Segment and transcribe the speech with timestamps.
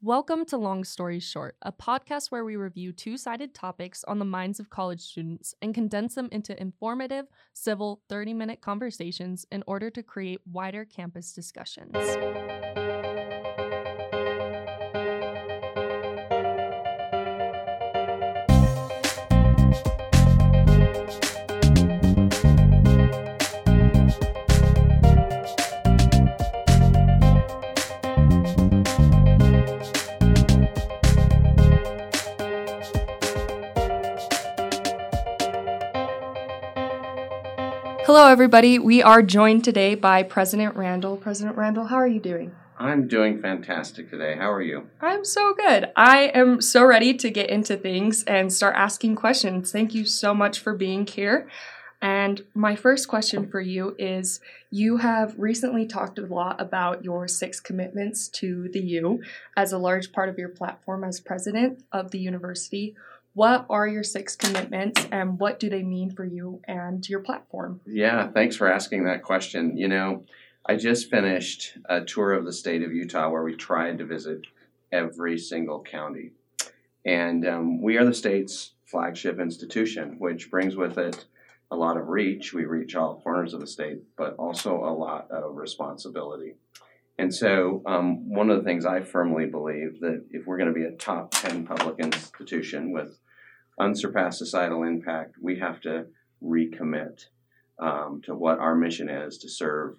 [0.00, 4.24] Welcome to Long Stories Short, a podcast where we review two sided topics on the
[4.24, 9.90] minds of college students and condense them into informative, civil, 30 minute conversations in order
[9.90, 11.96] to create wider campus discussions.
[38.28, 38.78] Hello, everybody.
[38.78, 41.16] We are joined today by President Randall.
[41.16, 42.54] President Randall, how are you doing?
[42.78, 44.36] I'm doing fantastic today.
[44.36, 44.90] How are you?
[45.00, 45.90] I'm so good.
[45.96, 49.72] I am so ready to get into things and start asking questions.
[49.72, 51.48] Thank you so much for being here.
[52.02, 54.40] And my first question for you is
[54.70, 59.22] You have recently talked a lot about your six commitments to the U
[59.56, 62.94] as a large part of your platform as president of the university.
[63.38, 67.80] What are your six commitments and what do they mean for you and your platform?
[67.86, 69.76] Yeah, thanks for asking that question.
[69.76, 70.24] You know,
[70.66, 74.40] I just finished a tour of the state of Utah where we tried to visit
[74.90, 76.32] every single county.
[77.06, 81.26] And um, we are the state's flagship institution, which brings with it
[81.70, 82.52] a lot of reach.
[82.52, 86.56] We reach all corners of the state, but also a lot of responsibility.
[87.20, 90.74] And so, um, one of the things I firmly believe that if we're going to
[90.74, 93.16] be a top 10 public institution with
[93.80, 96.06] unsurpassed societal impact, we have to
[96.42, 97.26] recommit
[97.78, 99.96] um, to what our mission is to serve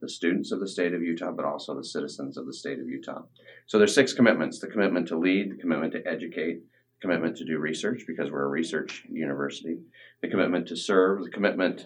[0.00, 2.88] the students of the state of Utah, but also the citizens of the state of
[2.88, 3.22] Utah.
[3.66, 7.44] So there's six commitments: the commitment to lead, the commitment to educate, the commitment to
[7.44, 9.78] do research because we're a research university,
[10.20, 11.84] the commitment to serve, the commitment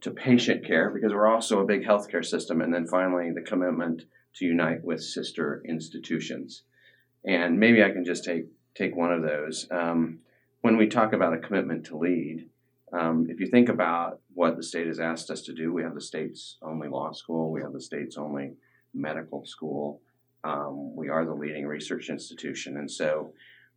[0.00, 4.02] to patient care because we're also a big healthcare system, and then finally the commitment
[4.36, 6.62] to unite with sister institutions.
[7.24, 9.66] And maybe I can just take take one of those.
[9.72, 10.20] Um,
[10.66, 12.48] when we talk about a commitment to lead,
[12.92, 15.94] um, if you think about what the state has asked us to do, we have
[15.94, 18.50] the state's only law school, we have the state's only
[18.92, 20.00] medical school,
[20.42, 22.78] um, we are the leading research institution.
[22.78, 23.32] And so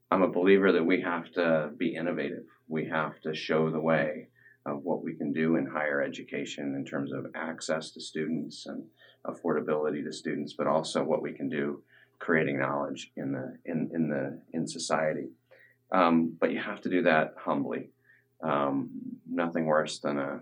[0.09, 2.45] I'm a believer that we have to be innovative.
[2.67, 4.29] We have to show the way
[4.66, 8.83] of what we can do in higher education in terms of access to students and
[9.28, 11.83] affordability to students, but also what we can do
[12.17, 15.29] creating knowledge in the in, in the in society.
[15.91, 17.89] Um, but you have to do that humbly.
[18.41, 18.89] Um,
[19.29, 20.41] nothing worse than a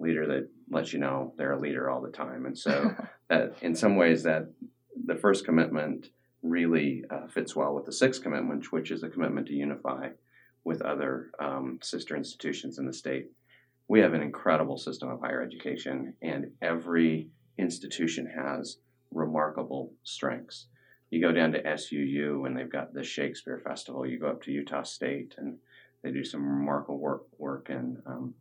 [0.00, 2.46] leader that lets you know they're a leader all the time.
[2.46, 2.94] And so,
[3.28, 4.50] that, in some ways, that
[5.04, 6.08] the first commitment
[6.42, 10.08] really uh, fits well with the sixth commitment, which is a commitment to unify
[10.64, 13.30] with other um, sister institutions in the state.
[13.88, 18.78] We have an incredible system of higher education, and every institution has
[19.12, 20.66] remarkable strengths
[21.10, 24.06] you go down to SUU and they've got the Shakespeare Festival.
[24.06, 25.56] You go up to Utah State and
[26.02, 28.34] they do some remarkable work work in um,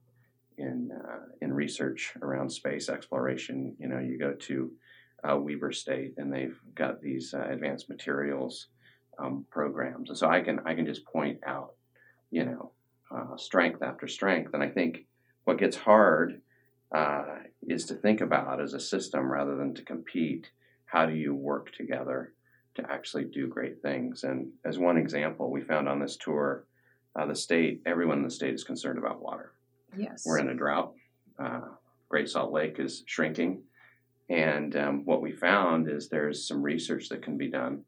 [0.58, 3.76] in uh, in research around space exploration.
[3.80, 4.72] You know, you go to
[5.24, 8.68] uh, Weber State and they've got these uh, advanced materials
[9.18, 11.74] um, programs, and so I can I can just point out,
[12.32, 12.72] you know,
[13.12, 15.06] uh, strength after strength, and I think
[15.46, 16.42] what gets hard
[16.94, 17.24] uh,
[17.66, 20.52] is to think about as a system rather than to compete.
[20.86, 22.34] How do you work together?
[22.78, 24.24] To actually do great things.
[24.24, 26.66] And as one example, we found on this tour,
[27.20, 29.54] uh, the state, everyone in the state is concerned about water.
[29.96, 30.24] Yes.
[30.26, 30.94] We're in a drought.
[31.38, 31.62] Uh,
[32.10, 33.64] Great Salt Lake is shrinking.
[34.30, 37.84] And um, what we found is there's some research that can be done,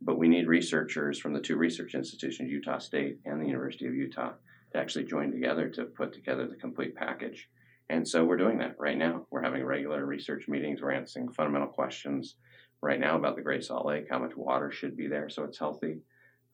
[0.00, 3.94] but we need researchers from the two research institutions, Utah State and the University of
[3.94, 4.32] Utah,
[4.72, 7.48] to actually join together to put together the complete package.
[7.90, 9.26] And so we're doing that right now.
[9.30, 10.80] We're having regular research meetings.
[10.80, 12.36] We're answering fundamental questions
[12.82, 15.58] right now about the Great Salt Lake, how much water should be there so it's
[15.58, 15.98] healthy.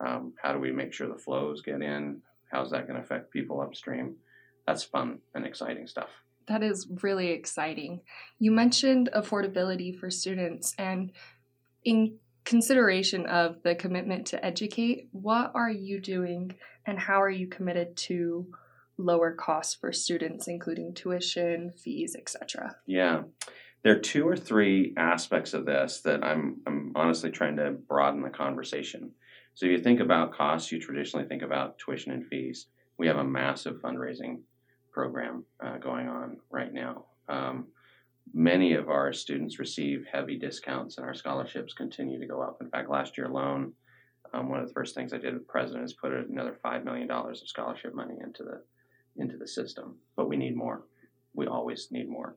[0.00, 2.20] Um, how do we make sure the flows get in?
[2.50, 4.16] How's that going to affect people upstream?
[4.66, 6.10] That's fun and exciting stuff.
[6.48, 8.00] That is really exciting.
[8.38, 11.12] You mentioned affordability for students, and
[11.84, 17.48] in consideration of the commitment to educate, what are you doing and how are you
[17.48, 18.46] committed to
[18.96, 22.76] lower costs for students, including tuition, fees, etc.?
[22.86, 23.22] Yeah
[23.82, 28.22] there are two or three aspects of this that I'm, I'm honestly trying to broaden
[28.22, 29.12] the conversation.
[29.54, 32.66] So if you think about costs, you traditionally think about tuition and fees.
[32.98, 34.40] We have a massive fundraising
[34.92, 37.04] program uh, going on right now.
[37.28, 37.66] Um,
[38.34, 42.58] many of our students receive heavy discounts, and our scholarships continue to go up.
[42.60, 43.72] In fact, last year alone,
[44.32, 47.06] um, one of the first things I did with president is put another five million
[47.06, 48.62] dollars of scholarship money into the
[49.16, 49.96] into the system.
[50.16, 50.82] But we need more.
[51.34, 52.36] We always need more.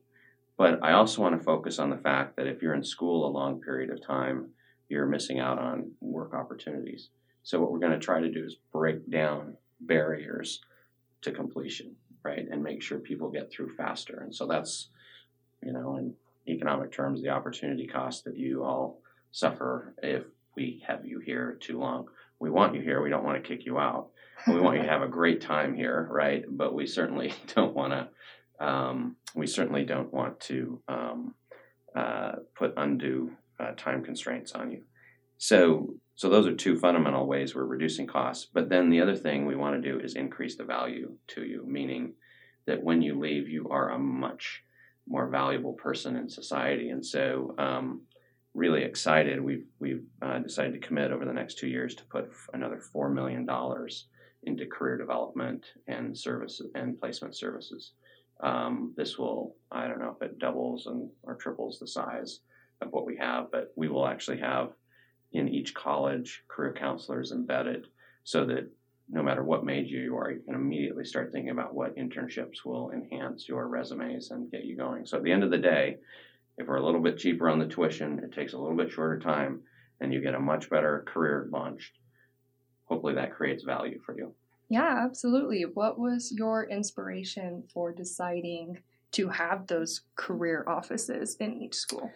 [0.60, 3.32] But I also want to focus on the fact that if you're in school a
[3.32, 4.50] long period of time,
[4.90, 7.08] you're missing out on work opportunities.
[7.42, 10.60] So what we're going to try to do is break down barriers
[11.22, 14.20] to completion, right, and make sure people get through faster.
[14.22, 14.88] And so that's,
[15.62, 16.12] you know, in
[16.46, 19.00] economic terms, the opportunity cost that you all
[19.32, 20.24] suffer if
[20.56, 22.08] we have you here too long.
[22.38, 23.02] We want you here.
[23.02, 24.08] We don't want to kick you out.
[24.46, 26.44] We want you to have a great time here, right?
[26.46, 28.08] But we certainly don't want to.
[28.60, 31.34] Um, we certainly don't want to um,
[31.96, 34.82] uh, put undue uh, time constraints on you.
[35.38, 38.46] So, so those are two fundamental ways we're reducing costs.
[38.52, 41.64] But then the other thing we want to do is increase the value to you,
[41.66, 42.12] meaning
[42.66, 44.62] that when you leave, you are a much
[45.08, 46.90] more valuable person in society.
[46.90, 48.02] And so, um,
[48.54, 49.40] really excited.
[49.40, 53.10] We've we've uh, decided to commit over the next two years to put another four
[53.10, 54.06] million dollars
[54.44, 57.92] into career development and service and placement services.
[58.42, 62.40] Um, this will I don't know if it doubles and or triples the size
[62.80, 64.72] of what we have, but we will actually have
[65.32, 67.86] in each college career counselors embedded
[68.24, 68.68] so that
[69.08, 72.90] no matter what major you are, you can immediately start thinking about what internships will
[72.92, 75.04] enhance your resumes and get you going.
[75.04, 75.96] So at the end of the day,
[76.58, 79.18] if we're a little bit cheaper on the tuition, it takes a little bit shorter
[79.18, 79.62] time,
[80.00, 81.92] and you get a much better career launched.
[82.84, 84.34] Hopefully, that creates value for you.
[84.70, 85.62] Yeah, absolutely.
[85.74, 88.78] What was your inspiration for deciding
[89.12, 92.08] to have those career offices in each school?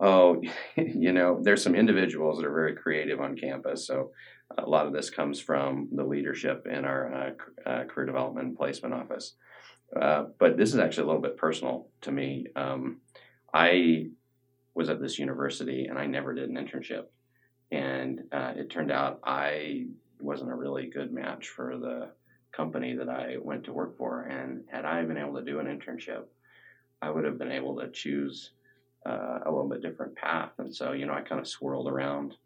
[0.00, 0.40] Oh,
[0.76, 3.86] you know, there's some individuals that are very creative on campus.
[3.86, 4.12] So
[4.56, 7.34] a lot of this comes from the leadership in our
[7.66, 9.34] uh, uh, career development and placement office.
[9.94, 12.46] Uh, but this is actually a little bit personal to me.
[12.56, 13.02] Um,
[13.52, 14.06] I
[14.74, 17.04] was at this university and I never did an internship.
[17.70, 19.84] And uh, it turned out I
[20.22, 22.10] wasn't a really good match for the
[22.52, 24.22] company that I went to work for.
[24.22, 26.24] And had I been able to do an internship,
[27.02, 28.50] I would have been able to choose
[29.06, 30.52] uh, a little bit different path.
[30.58, 32.36] And so, you know, I kind of swirled around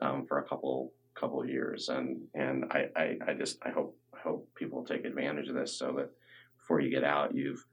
[0.00, 4.18] um, for a couple couple years, and and I, I, I just I hope I
[4.20, 6.10] hope people take advantage of this so that
[6.58, 7.64] before you get out, you've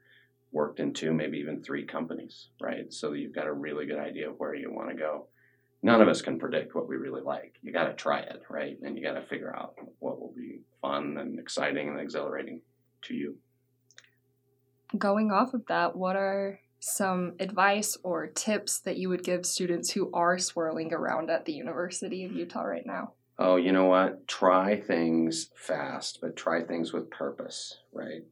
[0.51, 2.91] worked in two, maybe even three companies, right?
[2.93, 5.27] So you've got a really good idea of where you want to go.
[5.83, 7.55] None of us can predict what we really like.
[7.61, 8.77] You got to try it, right?
[8.81, 12.61] And you got to figure out what will be fun and exciting and exhilarating
[13.03, 13.35] to you.
[14.97, 19.91] Going off of that, what are some advice or tips that you would give students
[19.91, 23.13] who are swirling around at the University of Utah right now?
[23.39, 24.27] Oh, you know what?
[24.27, 28.23] Try things fast, but try things with purpose, right?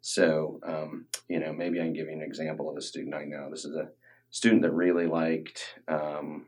[0.00, 3.24] So, um, you know, maybe I can give you an example of a student I
[3.24, 3.48] know.
[3.50, 3.90] This is a
[4.30, 6.46] student that really liked um,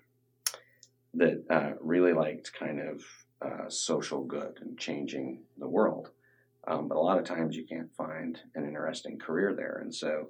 [1.16, 3.02] that uh, really liked kind of
[3.44, 6.10] uh, social good and changing the world.
[6.66, 10.28] Um, but a lot of times you can't find an interesting career there, and so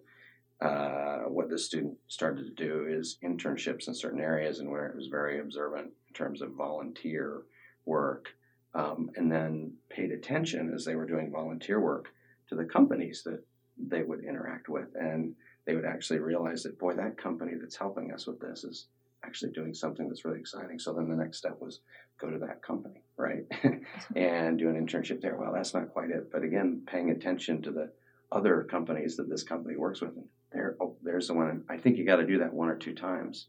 [0.60, 4.96] uh, what this student started to do is internships in certain areas and where it
[4.96, 7.42] was very observant in terms of volunteer
[7.84, 8.28] work,
[8.74, 12.08] um, and then paid attention as they were doing volunteer work
[12.48, 13.44] to the companies that
[13.78, 15.34] they would interact with, and
[15.66, 18.86] they would actually realize that boy, that company that's helping us with this is
[19.24, 20.78] actually doing something that's really exciting.
[20.78, 21.80] So then the next step was
[22.20, 23.44] go to that company, right,
[24.16, 25.36] and do an internship there.
[25.36, 27.90] Well, that's not quite it, but again, paying attention to the
[28.32, 30.16] other companies that this company works with.
[30.16, 31.64] And there, oh, there's the one.
[31.68, 33.46] I think you got to do that one or two times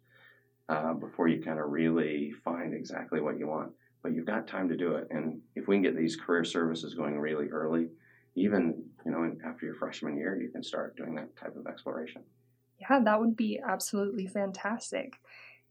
[0.69, 3.71] uh, before you kind of really find exactly what you want.
[4.03, 5.07] But you've got time to do it.
[5.09, 7.87] And if we can get these career services going really early,
[8.35, 12.21] even you know after your freshman year, you can start doing that type of exploration.
[12.79, 15.13] Yeah, that would be absolutely fantastic.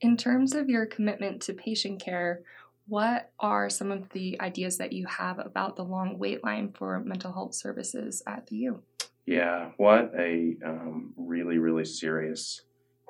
[0.00, 2.42] In terms of your commitment to patient care,
[2.86, 7.00] what are some of the ideas that you have about the long wait line for
[7.00, 8.82] mental health services at the U?
[9.26, 12.60] Yeah, what a um, really, really serious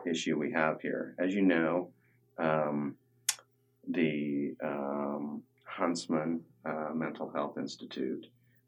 [0.06, 1.16] issue we have here.
[1.18, 1.90] As you know,
[2.38, 2.94] um,
[3.88, 8.26] the um, Huntsman uh, Mental Health Institute,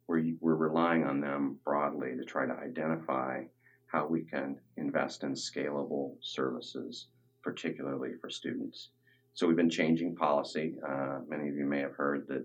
[0.08, 3.44] we're, we're relying on them broadly to try to identify
[3.86, 7.06] how we can invest in scalable services,
[7.46, 8.90] particularly for students.
[9.34, 10.74] So we've been changing policy.
[10.84, 12.44] Uh, many of you may have heard that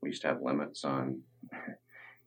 [0.00, 1.20] we used to have limits on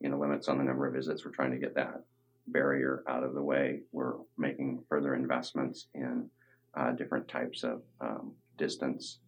[0.00, 1.24] you know, limits on the number of visits.
[1.24, 2.02] We're trying to get that
[2.48, 3.80] barrier out of the way.
[3.92, 6.28] We're making further investments in
[6.76, 9.20] uh, different types of um, distance,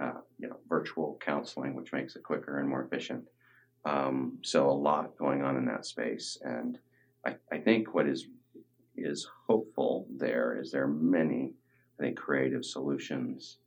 [0.00, 3.24] uh, you know, virtual counseling, which makes it quicker and more efficient.
[3.84, 6.78] Um, so a lot going on in that space, and
[7.26, 8.28] I, I think what is
[8.96, 11.54] is hopeful there is there are many,
[12.02, 13.58] I think, creative solutions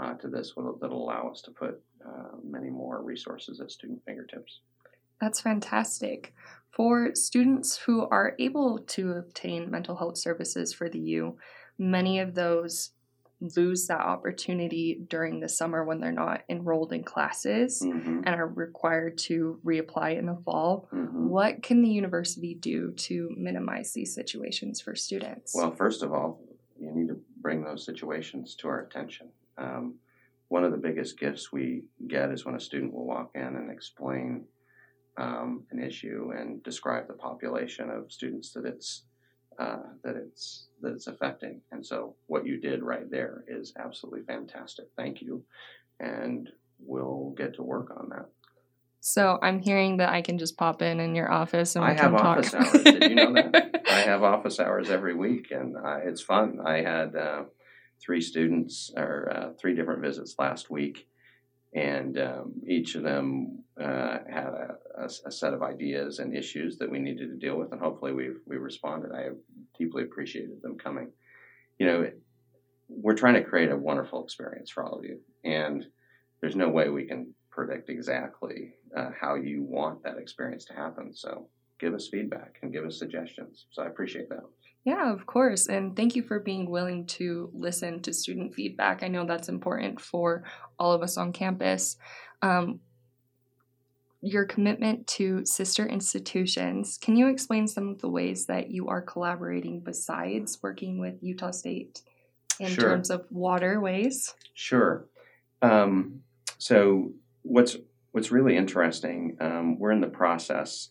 [0.00, 4.02] uh, to this that will allow us to put uh, many more resources at student
[4.04, 4.60] fingertips.
[5.20, 6.34] That's fantastic.
[6.72, 11.36] For students who are able to obtain mental health services for the U,
[11.78, 12.90] many of those
[13.56, 18.48] lose that opportunity during the summer when they're not enrolled in classes Mhm, and are
[18.48, 20.88] required to reapply in the fall.
[20.92, 21.28] mhm.
[21.28, 25.54] What can the university do to minimize these situations for students?
[25.54, 26.40] Well, first of all,
[26.78, 29.28] you need to bring those situations to our attention.
[29.58, 29.94] Um,
[30.48, 33.70] one of the biggest gifts we get is when a student will walk in and
[33.70, 34.44] explain
[35.16, 39.04] um, an issue and describe the population of students that it's
[39.58, 41.60] uh, that it's that it's affecting.
[41.70, 44.86] And so, what you did right there is absolutely fantastic.
[44.96, 45.44] Thank you,
[46.00, 46.48] and
[46.80, 48.26] we'll get to work on that.
[49.00, 51.94] so I'm hearing that I can just pop in in your office and we I
[51.94, 52.38] can have talk.
[52.38, 52.82] office hours.
[52.82, 53.82] Did you know that?
[53.94, 56.58] I have office hours every week, and I, it's fun.
[56.64, 57.44] I had uh,
[58.00, 61.06] three students or uh, three different visits last week,
[61.74, 66.76] and um, each of them uh, had a, a, a set of ideas and issues
[66.78, 69.12] that we needed to deal with, and hopefully we we responded.
[69.12, 69.28] I
[69.78, 71.12] deeply appreciated them coming.
[71.78, 72.10] You know,
[72.88, 75.86] we're trying to create a wonderful experience for all of you, and
[76.40, 81.14] there's no way we can predict exactly uh, how you want that experience to happen.
[81.14, 81.46] So
[81.84, 83.66] give us feedback and give us suggestions.
[83.70, 84.44] So I appreciate that.
[84.84, 85.66] Yeah, of course.
[85.68, 89.02] And thank you for being willing to listen to student feedback.
[89.02, 90.44] I know that's important for
[90.78, 91.96] all of us on campus.
[92.40, 92.80] Um,
[94.22, 99.02] your commitment to sister institutions, can you explain some of the ways that you are
[99.02, 102.00] collaborating besides working with Utah State
[102.58, 102.88] in Sure.
[102.88, 104.34] terms of waterways?
[104.54, 105.06] Sure.
[105.60, 106.22] Um,
[106.56, 107.12] so
[107.42, 107.76] what's
[108.12, 109.36] what's really interesting?
[109.40, 110.90] Um, we're in the process.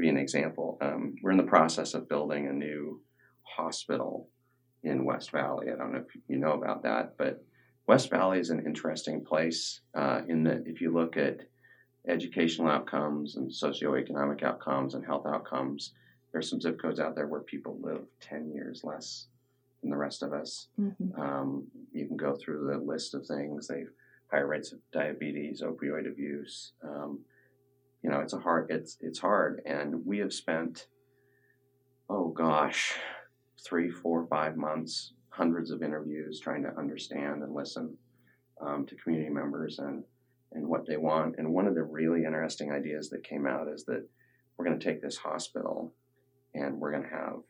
[0.00, 3.02] Give you an example, um, we're in the process of building a new
[3.42, 4.30] hospital
[4.82, 5.66] in West Valley.
[5.70, 7.44] I don't know if you know about that, but
[7.86, 11.40] West Valley is an interesting place uh, in that if you look at
[12.08, 15.92] educational outcomes and socioeconomic outcomes and health outcomes,
[16.32, 19.26] there's some zip codes out there where people live 10 years less
[19.82, 20.68] than the rest of us.
[20.80, 21.20] Mm-hmm.
[21.20, 23.68] Um, you can go through the list of things.
[23.68, 23.88] They have
[24.30, 26.72] higher rates of diabetes, opioid abuse.
[26.82, 27.18] Um,
[28.02, 28.70] you know, it's a hard.
[28.70, 30.86] It's it's hard, and we have spent,
[32.08, 32.94] oh gosh,
[33.62, 37.96] three, four, five months, hundreds of interviews trying to understand and listen
[38.60, 40.04] um, to community members and
[40.52, 41.36] and what they want.
[41.38, 44.06] And one of the really interesting ideas that came out is that
[44.56, 45.92] we're going to take this hospital,
[46.54, 47.40] and we're going to have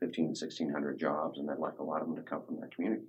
[0.00, 3.06] 15, 1600 jobs, and they'd like a lot of them to come from their community.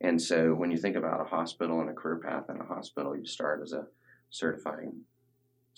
[0.00, 3.16] And so when you think about a hospital and a career path in a hospital,
[3.16, 3.86] you start as a
[4.30, 4.92] certified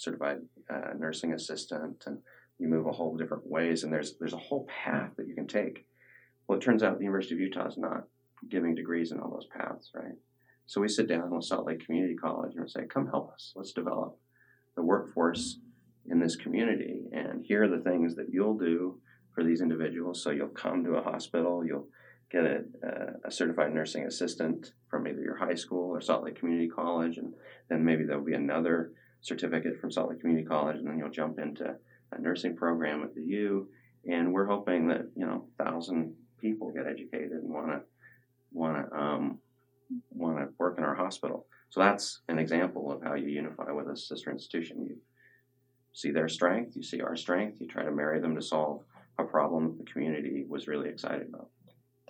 [0.00, 0.38] certified
[0.68, 2.18] uh, nursing assistant, and
[2.58, 3.84] you move a whole different ways.
[3.84, 5.86] And there's there's a whole path that you can take.
[6.46, 8.04] Well, it turns out the University of Utah is not
[8.48, 10.16] giving degrees in all those paths, right?
[10.66, 13.52] So we sit down with Salt Lake Community College and say, "Come help us.
[13.56, 14.18] Let's develop
[14.76, 15.58] the workforce
[16.06, 19.00] in this community, and here are the things that you'll do
[19.34, 20.22] for these individuals.
[20.22, 21.88] So you'll come to a hospital, you'll
[22.30, 26.38] get a, a, a certified nursing assistant from either your high school or Salt Lake
[26.38, 27.34] Community College, and
[27.68, 31.38] then maybe there'll be another certificate from Salt Lake Community College, and then you'll jump
[31.38, 31.76] into
[32.12, 33.68] a nursing program at the U.
[34.10, 37.80] And we're hoping that you know, thousand people get educated and want to
[38.52, 39.38] want to um,
[40.10, 41.46] want to work in our hospital.
[41.68, 44.84] So that's an example of how you unify with a sister institution.
[44.84, 44.96] You
[45.92, 48.82] see their strength, you see our strength, you try to marry them to solve
[49.18, 51.48] a problem the community was really excited about.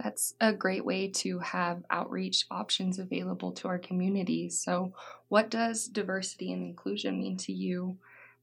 [0.02, 4.48] That's a great way to have outreach options available to our community.
[4.48, 4.94] So,
[5.28, 7.98] what does diversity and inclusion mean to you?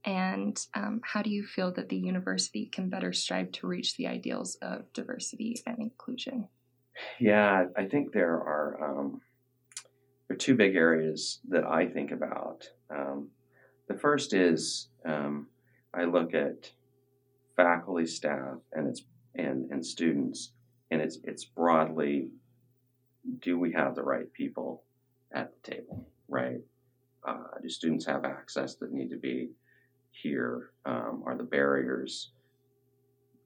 [0.05, 4.07] And um, how do you feel that the university can better strive to reach the
[4.07, 6.47] ideals of diversity and inclusion?
[7.19, 9.21] Yeah, I think there are um,
[10.27, 12.69] there are two big areas that I think about.
[12.89, 13.29] Um,
[13.87, 15.47] the first is um,
[15.93, 16.71] I look at
[17.55, 19.03] faculty, staff, and it's
[19.35, 20.51] and and students,
[20.91, 22.29] and it's it's broadly,
[23.41, 24.83] do we have the right people
[25.33, 26.61] at the table, right?
[27.27, 29.49] Uh, do students have access that need to be
[30.11, 30.71] here?
[30.85, 32.31] Um, are the barriers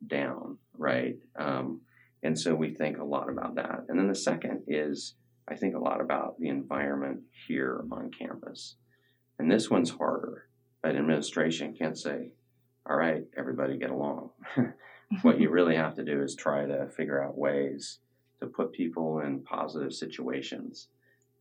[0.06, 1.18] down, right?
[1.38, 1.82] Um,
[2.24, 3.86] and so we think a lot about that.
[3.90, 5.16] And then the second is
[5.48, 8.76] I think a lot about the environment here on campus.
[9.40, 10.48] And this one's harder.
[10.84, 12.30] An administration can't say,
[12.88, 14.30] all right, everybody get along.
[15.22, 18.00] what you really have to do is try to figure out ways
[18.40, 20.88] to put people in positive situations,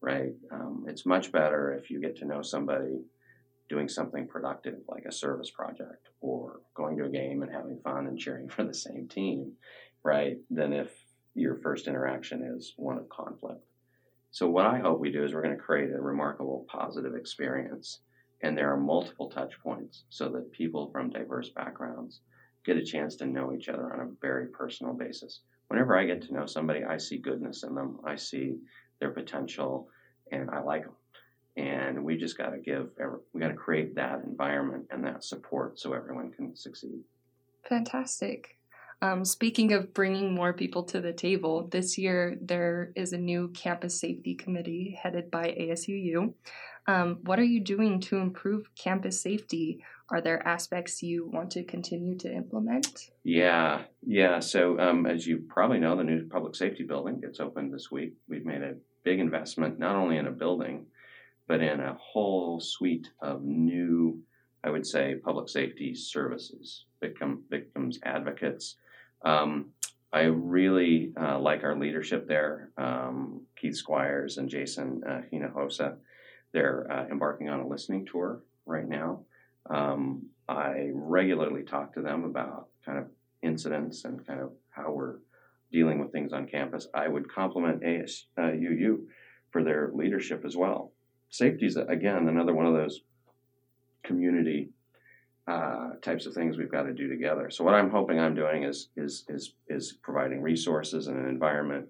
[0.01, 0.33] right?
[0.51, 3.01] Um, it's much better if you get to know somebody
[3.69, 8.07] doing something productive like a service project or going to a game and having fun
[8.07, 9.53] and cheering for the same team,
[10.03, 10.39] right?
[10.51, 10.91] Than if
[11.35, 13.65] your first interaction is one of conflict.
[14.33, 18.01] So, what I hope we do is we're going to create a remarkable positive experience.
[18.43, 22.21] And there are multiple touch points so that people from diverse backgrounds
[22.65, 25.41] get a chance to know each other on a very personal basis.
[25.69, 28.01] whenever I get to know somebody, I see goodness in them.
[28.05, 28.57] I see
[28.99, 29.89] their potential,
[30.33, 30.95] and I like them.
[31.57, 32.91] And we just got to give,
[33.33, 37.01] we got to create that environment and that support so everyone can succeed.
[37.69, 38.57] Fantastic.
[39.03, 43.49] Um, speaking of bringing more people to the table, this year there is a new
[43.49, 46.35] campus safety committee headed by ASUU.
[46.87, 49.83] Um, what are you doing to improve campus safety?
[50.11, 53.11] Are there aspects you want to continue to implement?
[53.23, 54.41] Yeah, yeah.
[54.41, 58.15] So, um, as you probably know, the new public safety building gets opened this week.
[58.29, 60.87] We've made a big investment, not only in a building,
[61.47, 64.21] but in a whole suite of new,
[64.65, 68.77] I would say, public safety services, victim, victims advocates.
[69.23, 69.67] Um,
[70.13, 75.97] I really uh, like our leadership there, um, Keith Squires and Jason uh, Hinojosa.
[76.53, 79.21] They're uh, embarking on a listening tour right now.
[79.69, 83.07] Um, I regularly talk to them about kind of
[83.43, 85.19] incidents and kind of how we're
[85.71, 86.89] dealing with things on campus.
[86.93, 88.99] I would compliment ASUU
[89.51, 90.93] for their leadership as well.
[91.29, 93.03] Safety is, again, another one of those
[94.03, 94.71] community
[95.49, 97.51] uh, types of things we've got to do together.
[97.51, 101.87] So what I'm hoping I'm doing is is is is providing resources and an environment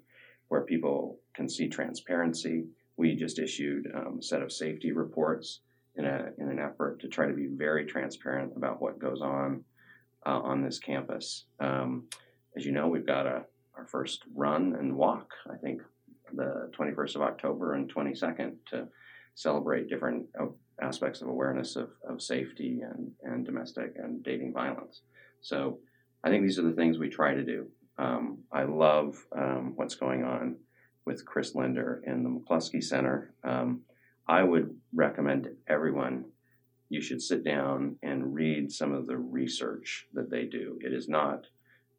[0.49, 2.67] where people can see transparency.
[2.97, 5.61] We just issued um, a set of safety reports
[5.97, 9.65] in a in an effort to try to be very transparent about what goes on
[10.27, 11.45] uh, on this campus.
[11.61, 12.05] Um,
[12.57, 13.45] as you know, we've got a
[13.77, 15.31] our first run and walk.
[15.51, 15.83] I think
[16.35, 18.87] the 21st of October and 22nd to
[19.35, 20.27] celebrate different
[20.81, 25.03] aspects of awareness of, of safety and, and domestic and dating violence.
[25.41, 25.79] So
[26.25, 27.67] I think these are the things we try to do.
[27.99, 30.57] Um, I love um, what's going on
[31.05, 33.35] with Chris Linder in the McCluskey Center.
[33.45, 33.83] Um,
[34.27, 36.25] I would recommend to everyone
[36.89, 40.79] you should sit down and read some of the research that they do.
[40.85, 41.47] It is not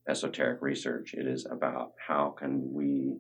[0.07, 1.13] esoteric research.
[1.13, 3.17] It is about how can we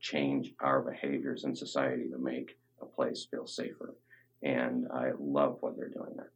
[0.00, 3.94] change our behaviors in society to make a place feel safer.
[4.42, 6.32] And I love what they're doing there.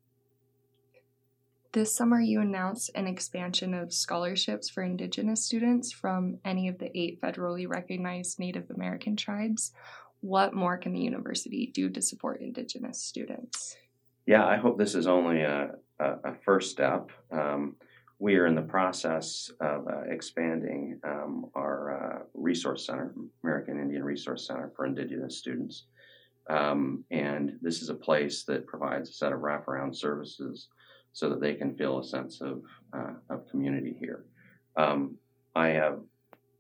[1.73, 6.97] This summer, you announced an expansion of scholarships for Indigenous students from any of the
[6.99, 9.73] eight federally recognized Native American tribes.
[10.21, 13.77] What more can the university do to support Indigenous students?
[14.25, 17.11] Yeah, I hope this is only a, a, a first step.
[17.31, 17.77] Um,
[18.19, 23.15] we are in the process of uh, expanding um, our uh, resource center,
[23.45, 25.85] American Indian Resource Center for Indigenous students.
[26.49, 30.69] Um, and this is a place that provides a set of wraparound services
[31.13, 34.25] so that they can feel a sense of, uh, of community here.
[34.77, 35.17] Um,
[35.55, 36.01] I have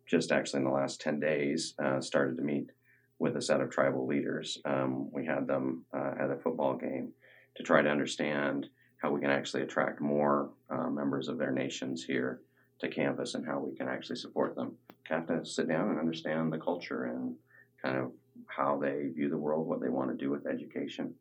[0.07, 2.70] just actually in the last 10 days uh, started to meet
[3.18, 4.59] with a set of tribal leaders.
[4.64, 7.12] Um, we had them uh, at a football game
[7.57, 8.68] to try to understand
[8.99, 12.40] how we can actually attract more uh, members of their nations here
[12.81, 14.72] to campus and how we can actually support them.
[15.05, 17.35] Have to sit down and understand the culture and
[17.83, 18.11] kind of
[18.57, 21.14] how they view the world, what they want to do with education.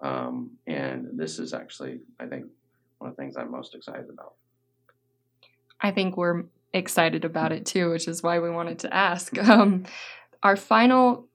[0.00, 2.46] Um, and this is actually, I think,
[2.98, 4.34] one of the things I'm most excited about.
[5.80, 9.36] I think we're excited about it too, which is why we wanted to ask.
[9.48, 9.84] Um,
[10.42, 11.26] our final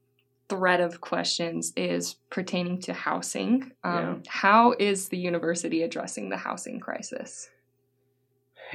[0.48, 3.72] thread of questions is pertaining to housing.
[3.84, 4.16] Um, yeah.
[4.30, 7.50] How is the university addressing the housing crisis?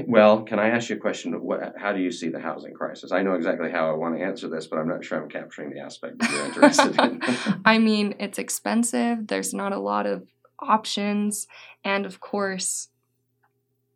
[0.07, 1.33] Well, can I ask you a question?
[1.43, 3.13] What, how do you see the housing crisis?
[3.13, 5.71] I know exactly how I want to answer this, but I'm not sure I'm capturing
[5.71, 7.63] the aspect that you're interested in.
[7.65, 9.27] I mean, it's expensive.
[9.27, 10.27] There's not a lot of
[10.61, 11.47] options,
[11.85, 12.89] and of course,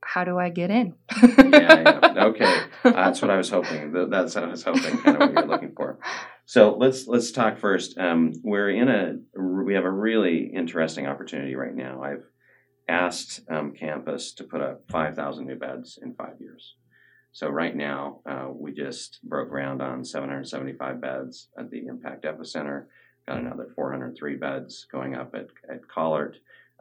[0.05, 0.95] how do I get in?
[1.23, 3.93] yeah, yeah, okay, that's what I was hoping.
[4.11, 4.99] That's what I was hoping.
[4.99, 5.99] Kind of what you're looking for.
[6.45, 7.97] So let's let's talk first.
[7.99, 12.03] Um, we're in a we have a really interesting opportunity right now.
[12.03, 12.25] I've
[12.93, 16.75] asked um, campus to put up 5,000 new beds in five years.
[17.33, 22.85] So right now, uh, we just broke ground on 775 beds at the Impact Epicenter.
[23.27, 26.35] Got another 403 beds going up at, at Kahlert.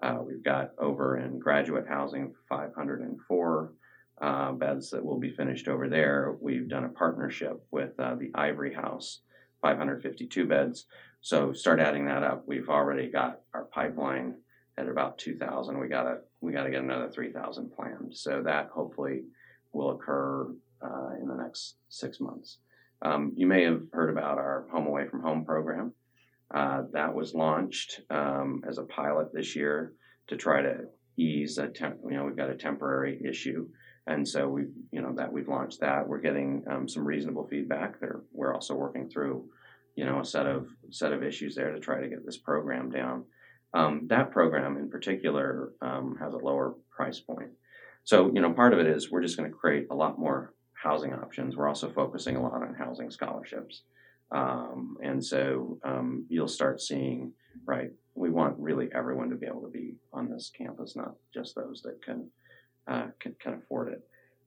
[0.03, 3.73] Uh, we've got over in graduate housing 504
[4.21, 6.35] uh, beds that will be finished over there.
[6.41, 9.19] We've done a partnership with uh, the Ivory House,
[9.61, 10.87] 552 beds.
[11.21, 12.43] So start adding that up.
[12.45, 14.35] We've already got our pipeline
[14.81, 15.79] at about 2,000.
[15.79, 18.15] We gotta we gotta get another 3,000 planned.
[18.15, 19.23] So that hopefully
[19.73, 20.47] will occur
[20.81, 22.57] uh, in the next six months.
[23.01, 25.93] Um, you may have heard about our Home Away from Home program.
[26.53, 29.93] Uh, that was launched um, as a pilot this year
[30.27, 30.85] to try to
[31.17, 31.99] ease a temp.
[32.03, 33.69] You know, we've got a temporary issue,
[34.07, 36.07] and so we, you know, that we've launched that.
[36.07, 37.99] We're getting um, some reasonable feedback.
[37.99, 39.45] There, we're also working through,
[39.95, 42.91] you know, a set of set of issues there to try to get this program
[42.91, 43.23] down.
[43.73, 47.51] Um, that program in particular um, has a lower price point.
[48.03, 50.53] So, you know, part of it is we're just going to create a lot more
[50.73, 51.55] housing options.
[51.55, 53.83] We're also focusing a lot on housing scholarships.
[54.31, 57.33] Um, and so um, you'll start seeing,
[57.65, 61.55] right, we want really everyone to be able to be on this campus, not just
[61.55, 62.27] those that can,
[62.87, 64.01] uh, can, can afford it.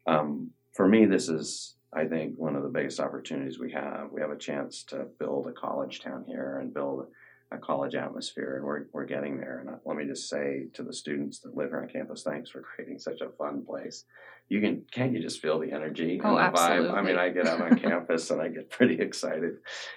[0.07, 4.11] Um, for me, this is, I think, one of the biggest opportunities we have.
[4.11, 7.07] We have a chance to build a college town here and build
[7.51, 9.61] a college atmosphere, and we're, we're getting there.
[9.61, 12.61] And let me just say to the students that live here on campus, thanks for
[12.61, 14.05] creating such a fun place.
[14.49, 16.91] You can can't you just feel the energy oh, and the absolutely.
[16.91, 16.95] vibe?
[16.95, 19.57] I mean, I get out on campus and I get pretty excited.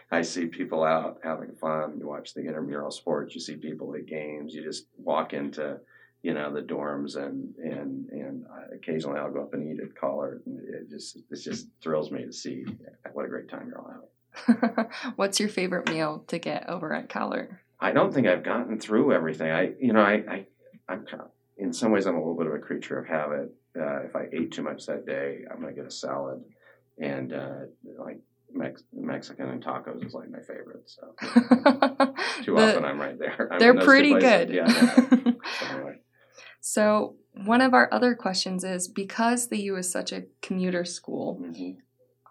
[0.10, 1.98] I see people out having fun.
[2.00, 3.36] You watch the intramural sports.
[3.36, 4.54] You see people at games.
[4.54, 5.80] You just walk into
[6.24, 10.46] you know the dorms and and and occasionally I'll go up and eat at Kahlert.
[10.46, 12.66] And it just it just thrills me to see
[13.12, 14.08] what a great time you're all having.
[15.16, 17.58] What's your favorite meal to get over at Kahlert?
[17.80, 19.52] I don't think I've gotten through everything.
[19.52, 20.46] I, you know, I, I
[20.90, 23.54] I'm kind of, in some ways I'm a little bit of a creature of habit.
[23.80, 26.44] Uh, if I ate too much that day, I'm gonna get a salad,
[26.98, 27.60] and uh,
[28.00, 28.20] like
[28.52, 30.90] Mex- Mexican and tacos is like my favorite.
[30.90, 31.14] So
[32.44, 33.50] too the, often I'm right there.
[33.52, 34.50] I'm they're pretty good.
[34.50, 34.68] Yeah.
[34.96, 35.34] so,
[35.70, 36.00] anyway.
[36.60, 41.40] so one of our other questions is because the U is such a commuter school.
[41.44, 41.82] Mm-hmm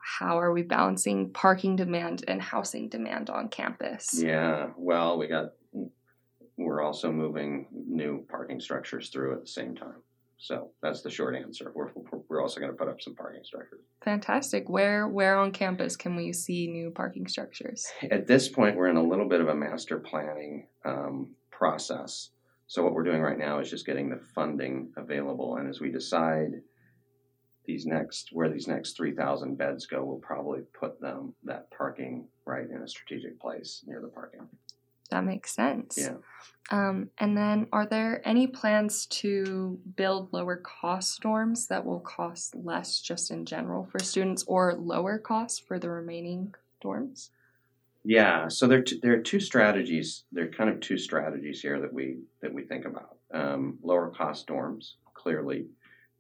[0.07, 4.23] how are we balancing parking demand and housing demand on campus?
[4.23, 5.55] Yeah, well, we got
[6.57, 10.03] we're also moving new parking structures through at the same time.
[10.39, 11.73] So that's the short answer.
[11.75, 11.91] We're,
[12.29, 13.81] we're also going to put up some parking structures.
[14.05, 14.69] Fantastic.
[14.69, 17.87] Where where on campus can we see new parking structures?
[18.09, 22.31] At this point, we're in a little bit of a master planning um, process.
[22.69, 25.91] So what we're doing right now is just getting the funding available, and as we
[25.91, 26.63] decide
[27.67, 32.69] these next where these next 3000 beds go we'll probably put them that parking right
[32.71, 34.49] in a strategic place near the parking.
[35.11, 35.99] That makes sense.
[35.99, 36.17] Yeah.
[36.71, 42.57] Um, and then are there any plans to build lower cost dorms that will cost
[42.57, 47.31] less just in general for students or lower cost for the remaining dorms?
[48.05, 51.81] Yeah so there, t- there are two strategies there are kind of two strategies here
[51.81, 53.17] that we that we think about.
[53.33, 55.67] Um, lower cost dorms clearly.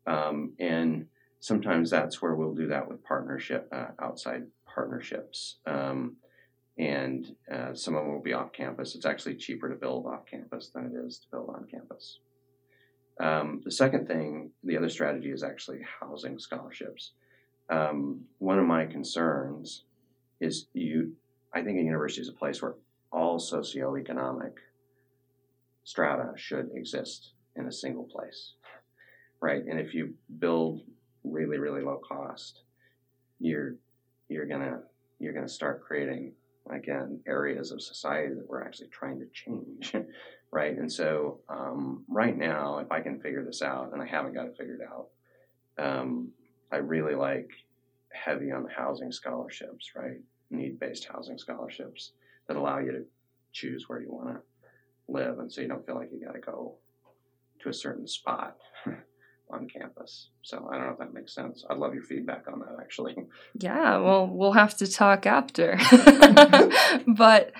[0.06, 1.06] Um, and
[1.46, 5.59] sometimes that's where we'll do that with partnership uh, outside partnerships.
[5.64, 6.16] Um,
[6.76, 8.96] and uh, some of them will be off campus.
[8.96, 12.18] It's actually cheaper to build off campus than it is to build on campus.
[13.20, 17.12] Um, the second thing the other strategy is actually housing scholarships.
[17.70, 19.85] Um, one of my concerns
[20.40, 21.12] is you
[21.54, 22.74] i think a university is a place where
[23.11, 24.52] all socioeconomic
[25.82, 28.52] strata should exist in a single place
[29.40, 29.64] right?
[29.64, 30.82] And if you build
[31.30, 32.62] really really low cost
[33.38, 33.74] you're
[34.28, 34.80] you're gonna
[35.18, 36.32] you're gonna start creating
[36.70, 39.94] again areas of society that we're actually trying to change
[40.52, 40.76] right?
[40.78, 44.46] And so um, right now if i can figure this out and i haven't got
[44.46, 45.08] it figured out
[45.78, 46.28] um,
[46.72, 47.50] i really like
[48.12, 50.18] heavy on the housing scholarships right?
[50.50, 52.12] Need-based housing scholarships
[52.46, 53.04] that allow you to
[53.52, 54.40] choose where you want to
[55.08, 56.74] live and so you don't feel like you got to go
[57.60, 58.56] to a certain spot
[59.50, 60.28] on campus.
[60.42, 61.64] So I don't know if that makes sense.
[61.68, 63.16] I'd love your feedback on that actually.
[63.59, 65.78] Yeah, well, we'll have to talk after.
[67.06, 67.52] but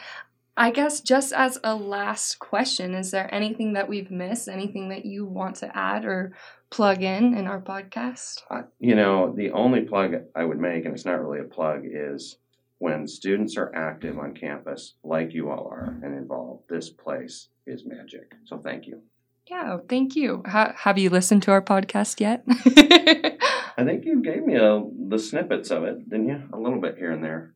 [0.57, 5.05] I guess just as a last question, is there anything that we've missed, anything that
[5.05, 6.35] you want to add or
[6.70, 8.40] plug in in our podcast?
[8.51, 11.83] Uh, you know, the only plug I would make, and it's not really a plug,
[11.85, 12.38] is
[12.79, 17.85] when students are active on campus, like you all are, and involved, this place is
[17.85, 18.35] magic.
[18.44, 19.03] So thank you.
[19.49, 20.43] Yeah, thank you.
[20.47, 22.45] Ha- have you listened to our podcast yet?
[23.79, 26.43] I think you gave me a, the snippets of it, didn't you?
[26.53, 27.55] A little bit here and there.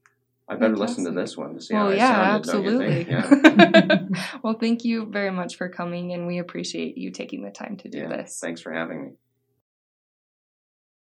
[0.48, 0.98] I better Fantastic.
[0.98, 2.48] listen to this one to see well, how I yeah, sounded.
[2.48, 3.07] Absolutely.
[3.09, 3.98] Yeah.
[4.42, 7.88] well, thank you very much for coming, and we appreciate you taking the time to
[7.88, 8.38] do yeah, this.
[8.40, 9.11] Thanks for having me.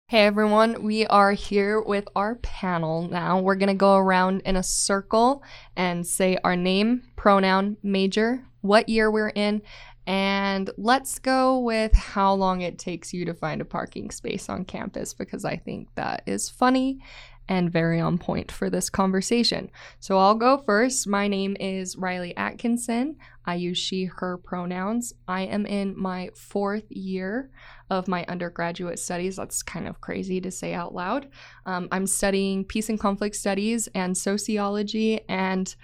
[0.08, 3.40] Hey everyone, we are here with our panel now.
[3.40, 5.42] We're going to go around in a circle
[5.76, 9.64] and say our name, pronoun, major, what year we're in,
[10.08, 14.66] and let's go with how long it takes you to find a parking space on
[14.66, 17.00] campus because I think that is funny
[17.48, 19.70] and very on point for this conversation.
[20.00, 21.08] So I'll go first.
[21.08, 23.18] My name is Riley Atkinson.
[23.46, 25.14] I use she, her pronouns.
[25.28, 27.52] I am in my fourth year
[27.92, 29.36] of my undergraduate studies.
[29.36, 31.28] That's kind of crazy to say out loud.
[31.68, 35.76] Um, I'm studying peace and conflict studies and sociology, and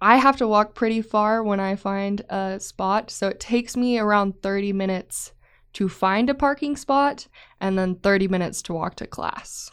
[0.00, 3.98] I have to walk pretty far when I find a spot, so it takes me
[3.98, 5.32] around 30 minutes
[5.74, 7.26] to find a parking spot
[7.60, 9.70] and then 30 minutes to walk to class.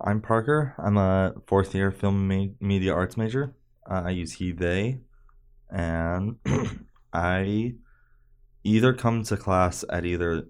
[0.00, 0.74] I'm Parker.
[0.78, 3.54] I'm a fourth year film media arts major.
[3.88, 4.98] Uh, I use he, they,
[5.70, 6.36] and
[7.12, 7.74] I
[8.64, 10.48] either come to class at either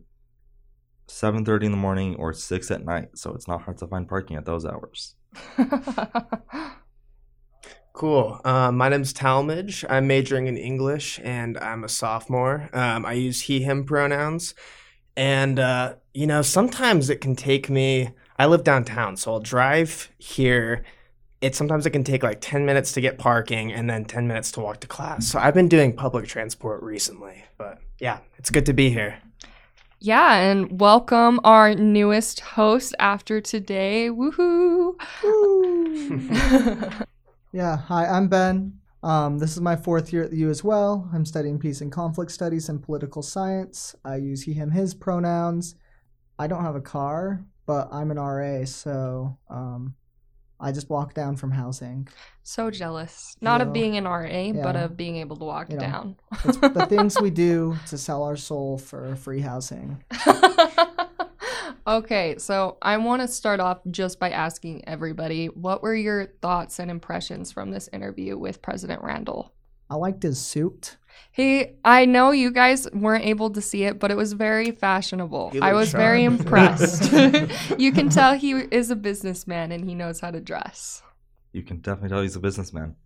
[1.09, 4.37] 7:30 in the morning or 6 at night, so it's not hard to find parking
[4.37, 5.15] at those hours.
[7.97, 8.41] Cool.
[8.45, 9.83] Um, my name's Talmadge.
[9.89, 12.69] I'm majoring in English and I'm a sophomore.
[12.75, 14.55] Um, I use he, him pronouns.
[15.17, 20.11] And, uh, you know, sometimes it can take me, I live downtown, so I'll drive
[20.19, 20.85] here.
[21.41, 24.53] It sometimes it can take like 10 minutes to get parking and then 10 minutes
[24.53, 25.27] to walk to class.
[25.27, 27.45] So I've been doing public transport recently.
[27.57, 29.17] But yeah, it's good to be here.
[30.01, 34.11] yeah, and welcome our newest host after today.
[34.11, 34.97] Woohoo!
[37.53, 38.79] Yeah, hi, I'm Ben.
[39.03, 41.09] Um, this is my fourth year at the U as well.
[41.13, 43.95] I'm studying peace and conflict studies and political science.
[44.05, 45.75] I use he, him, his pronouns.
[46.39, 49.95] I don't have a car, but I'm an RA, so um,
[50.61, 52.09] I just walk down from housing.
[52.43, 53.37] so jealous.
[53.41, 53.73] Not of Yeah.
[53.73, 55.81] being an RA, but of being able to walk You know.
[55.81, 56.17] down.
[56.45, 60.03] The things we do to sell our soul for free housing.
[61.87, 66.79] okay, so I want to start off just by asking everybody what were your thoughts
[66.79, 69.53] and impressions from this interview with President Randall?
[69.89, 70.97] I liked his suit.
[71.31, 75.53] He, I know you guys weren't able to see it, but it was very fashionable.
[75.63, 77.13] I looked was very impressed.
[77.79, 81.03] you can tell he is a businessman and he knows how to dress.
[81.53, 82.97] You can definitely tell he's a businessman.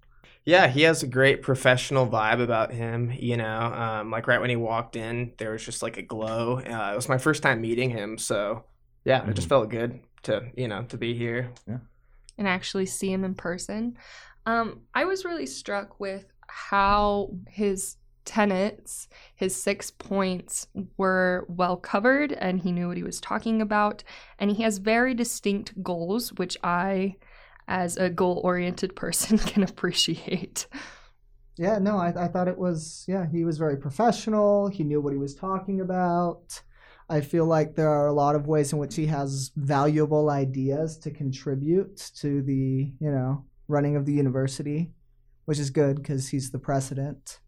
[0.45, 3.13] Yeah, he has a great professional vibe about him.
[3.17, 6.59] You know, um, like right when he walked in, there was just like a glow.
[6.59, 8.65] Uh, it was my first time meeting him, so
[9.05, 9.51] yeah, it just Mhm.
[9.51, 11.51] felt good to you know to be here.
[12.39, 13.97] and actually see him in person.
[14.47, 22.33] Um, I was really struck with how his tenets, his six points, were well covered
[22.33, 24.03] and he knew what he was talking about.
[24.39, 27.17] And he has very distinct goals, which I,
[27.69, 30.67] as a goal oriented person, can appreciate.
[31.57, 34.69] Yeah, no, I, I thought it was, yeah, he was very professional.
[34.69, 36.63] He knew what he was talking about.
[37.11, 40.97] I feel like there are a lot of ways in which he has valuable ideas
[40.99, 44.93] to contribute to the, you know, running of the university,
[45.45, 47.41] which is good because he's the president.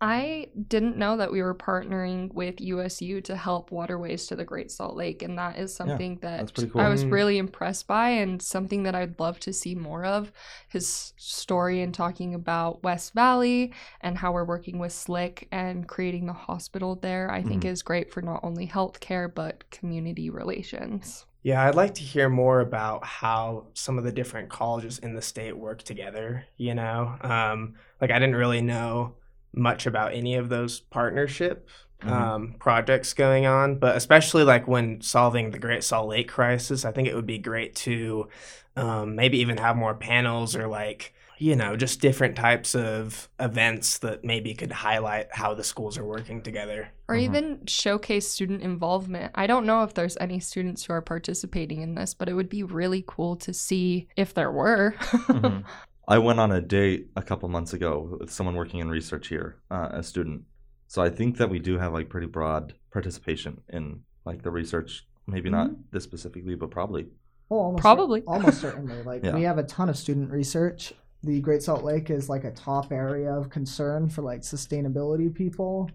[0.00, 4.70] I didn't know that we were partnering with USU to help waterways to the Great
[4.70, 6.80] Salt Lake, and that is something that's that cool.
[6.82, 7.10] I was Mm.
[7.10, 10.30] really impressed by, and something that I'd love to see more of.
[10.68, 16.26] His story and talking about West Valley and how we're working with Slick and creating
[16.26, 17.64] the hospital there, I think Mhm.
[17.64, 21.26] is great for not only healthcare but community relations.
[21.42, 25.22] Yeah, I'd like to hear more about how some of the different colleges in the
[25.22, 26.44] state work together.
[26.56, 29.14] You know, um, like I didn't really know
[29.54, 31.66] much about any of those partnership
[32.02, 32.10] Mhm.
[32.12, 36.92] um, projects going on, but especially like when solving the Great Salt Lake crisis, I
[36.92, 38.28] think it would be great to
[38.76, 43.98] um, maybe even have more panels or like you know just different types of events
[43.98, 46.88] that maybe could highlight how the schools are working together.
[47.08, 47.22] Or Mhm.
[47.22, 49.32] even showcase student involvement.
[49.34, 52.48] I don't know if there's any students who are participating in this, but it would
[52.48, 54.94] be really cool to see if there were.
[55.00, 55.64] Mhm.
[56.08, 59.56] I went on a date a couple months ago with someone working in research here,
[59.70, 60.42] uh, a student.
[60.86, 65.06] So I think that we do have like pretty broad participation in like the research.
[65.26, 67.08] Maybe not this specifically, but probably.
[67.50, 68.22] Oh, almost Probably.
[68.26, 69.02] almost certainly.
[69.02, 69.34] Like Yeah.
[69.34, 70.94] we have a ton of student research.
[71.24, 75.90] The Great Salt Lake is like a top area of concern for like sustainability people.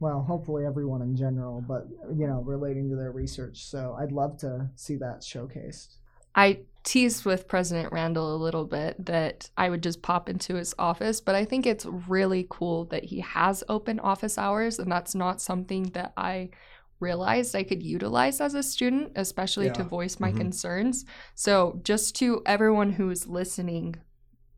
[0.00, 3.64] Well, hopefully everyone in general, but you know, relating to their research.
[3.66, 5.96] So I'd love to see that showcased.
[6.34, 10.74] I teased with President Randall a little bit that I would just pop into his
[10.78, 15.14] office, but I think it's really cool that he has open office hours, and that's
[15.14, 16.50] not something that I
[16.98, 20.36] realized I could utilize as a student, especially to voice my Mhm.
[20.36, 21.04] concerns.
[21.34, 23.96] So, just to everyone who's listening,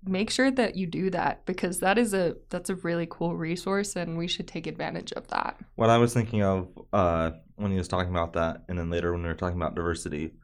[0.06, 3.96] make sure that you do that because that is a that's a really cool resource
[3.96, 5.58] and we should take advantage of that.
[5.76, 9.12] What I was thinking of uh, when he was talking about that, and then later
[9.12, 10.34] when we were talking about diversity,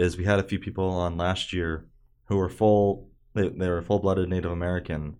[0.00, 1.86] is we had a few people on last year
[2.24, 3.08] who were full.
[3.34, 5.16] They, they were full blooded Native American,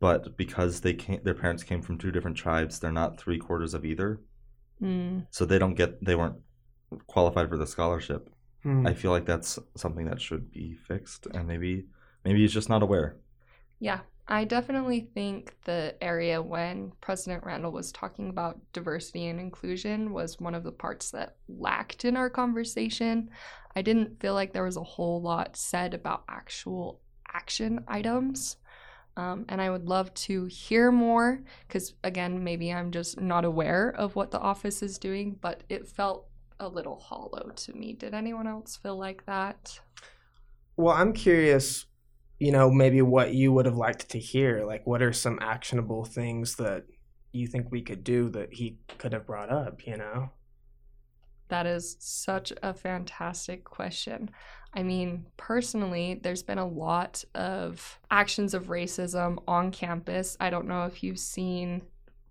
[0.00, 3.74] but because they came, their parents came from two different tribes, they're not three quarters
[3.74, 4.20] of either.
[4.82, 5.26] Mm.
[5.30, 6.04] So they don't get.
[6.04, 6.36] They weren't
[7.06, 8.30] qualified for the scholarship.
[8.62, 8.86] Hmm.
[8.86, 11.84] I feel like that's something that should be fixed, and maybe
[12.24, 13.16] maybe he's just not aware.
[13.78, 20.12] Yeah, I definitely think the area when President Randall was talking about diversity and inclusion
[20.12, 23.28] was one of the parts that lacked in our conversation.
[23.76, 27.00] I didn't feel like there was a whole lot said about actual
[27.34, 28.56] action items.
[29.16, 33.90] Um, and I would love to hear more because, again, maybe I'm just not aware
[33.90, 36.26] of what the office is doing, but it felt
[36.58, 37.92] a little hollow to me.
[37.92, 39.78] Did anyone else feel like that?
[40.76, 41.86] Well, I'm curious,
[42.38, 44.64] you know, maybe what you would have liked to hear.
[44.64, 46.84] Like, what are some actionable things that
[47.32, 50.30] you think we could do that he could have brought up, you know?
[51.48, 54.30] That is such a fantastic question.
[54.72, 60.36] I mean, personally, there's been a lot of actions of racism on campus.
[60.40, 61.82] I don't know if you've seen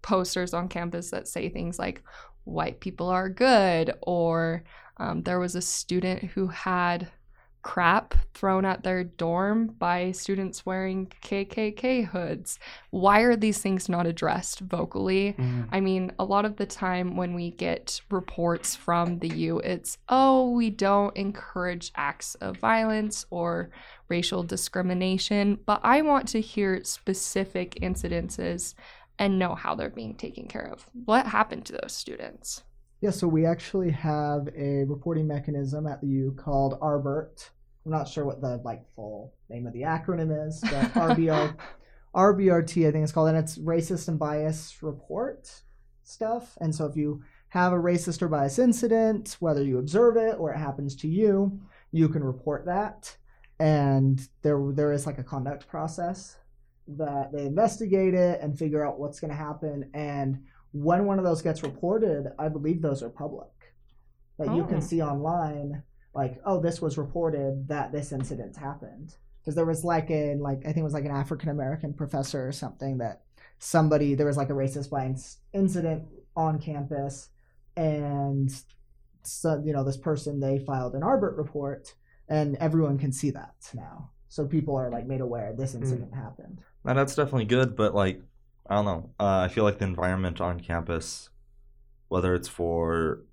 [0.02, 2.04] posters on campus that say things like,
[2.46, 4.66] white people are good, or
[4.98, 7.10] um, there was a student who had
[7.64, 12.60] crap thrown at their dorm by students wearing KKK hoods.
[12.92, 15.34] Why are these things not addressed vocally?
[15.38, 15.70] Mm.
[15.72, 19.98] I mean, a lot of the time when we get reports from the U, it's,
[20.10, 23.72] oh, we don't encourage acts of violence or
[24.10, 25.58] racial discrimination.
[25.66, 28.76] But I want to hear specific incidences
[29.18, 30.86] and know how they're being taken care of.
[31.06, 32.64] What happened to those students?
[33.04, 37.50] Yeah, so we actually have a reporting mechanism at the U called RBERT.
[37.86, 41.54] I'm not sure what the like full name of the acronym is, but RBR,
[42.16, 45.52] RBRT I think it's called, and it's racist and bias report
[46.04, 46.58] stuff.
[46.62, 50.54] And so if you have a racist or bias incident, whether you observe it or
[50.54, 51.60] it happens to you,
[51.92, 53.18] you can report that.
[53.60, 56.38] And there there is like a conduct process
[56.88, 60.40] that they investigate it and figure out what's going to happen and
[60.74, 63.50] when one of those gets reported, I believe those are public.
[64.40, 64.68] That you Oh.
[64.68, 65.84] can see online,
[66.14, 69.16] like, oh, this was reported that this incident happened.
[69.40, 72.48] Because there was like a like I think it was like an African American professor
[72.48, 73.24] or something that
[73.60, 76.06] somebody there was like a racist bias incident
[76.36, 77.30] on campus,
[77.76, 78.50] and
[79.24, 81.94] so you know this person they filed an Arbert report,
[82.30, 84.12] and everyone can see that now.
[84.30, 85.84] So people are like made aware this hmm.
[85.84, 86.62] incident happened.
[86.86, 88.22] Now that's definitely good, but like
[88.68, 89.10] I don't know.
[89.20, 91.30] Uh, I feel like the environment on campus,
[92.08, 93.24] whether it's for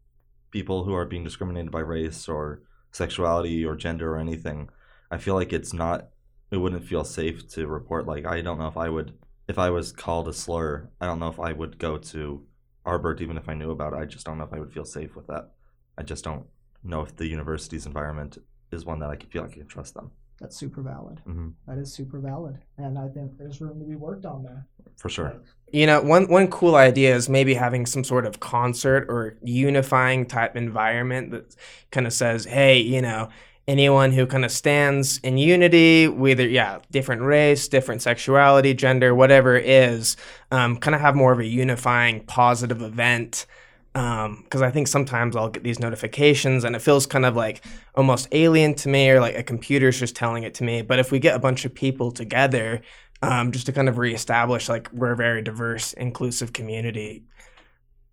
[0.51, 4.69] people who are being discriminated by race or sexuality or gender or anything,
[5.11, 6.09] I feel like it's not.
[6.51, 8.07] It wouldn't feel safe to report.
[8.07, 9.17] Like I don't know if I would,
[9.47, 12.45] if I was called a slur, I don't know if I would go to
[12.85, 14.01] Arbert even if I knew about it.
[14.01, 15.51] I just don't know if I would feel safe with that.
[15.97, 16.47] I just don't
[16.83, 18.39] know if the university's environment
[18.73, 20.11] is one that I could feel like I can trust them.
[20.41, 21.21] That's super valid.
[21.29, 21.53] Mhm.
[21.67, 24.67] That is super valid, and I think there's room to be worked on there.
[24.97, 25.35] For sure.
[25.71, 30.27] You know, one one cool idea is maybe having some sort of concert or unifying
[30.27, 31.55] type environment that
[31.93, 33.29] kind of says, "Hey, you know,
[33.69, 39.57] anyone who kind of stands in unity, whether yeah, different race, different sexuality, gender, whatever
[39.57, 40.17] it is,
[40.51, 43.47] um, kind of have more of a unifying, positive event."
[43.93, 48.29] Because I think sometimes I'll get these notifications and it feels kind of like almost
[48.33, 50.83] alien to me, or like a computer's just telling it to me.
[50.83, 52.83] But if we get a bunch of people together
[53.23, 57.25] um, just to kind of reestablish like we're a very diverse, inclusive community.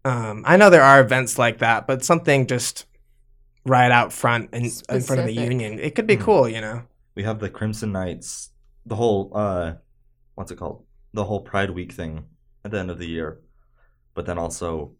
[0.03, 2.85] Um, I know there are events like that, but something just
[3.65, 6.23] right out front in, in front of the union, it could be Hmm.
[6.23, 6.83] cool, you know.
[7.15, 8.51] we have the Crimson Nights,
[8.85, 9.73] the whole uh,
[10.35, 10.83] what's it called?
[11.13, 12.25] The whole Pride Week thing
[12.63, 13.39] at the end of the year,
[14.13, 14.91] but then also,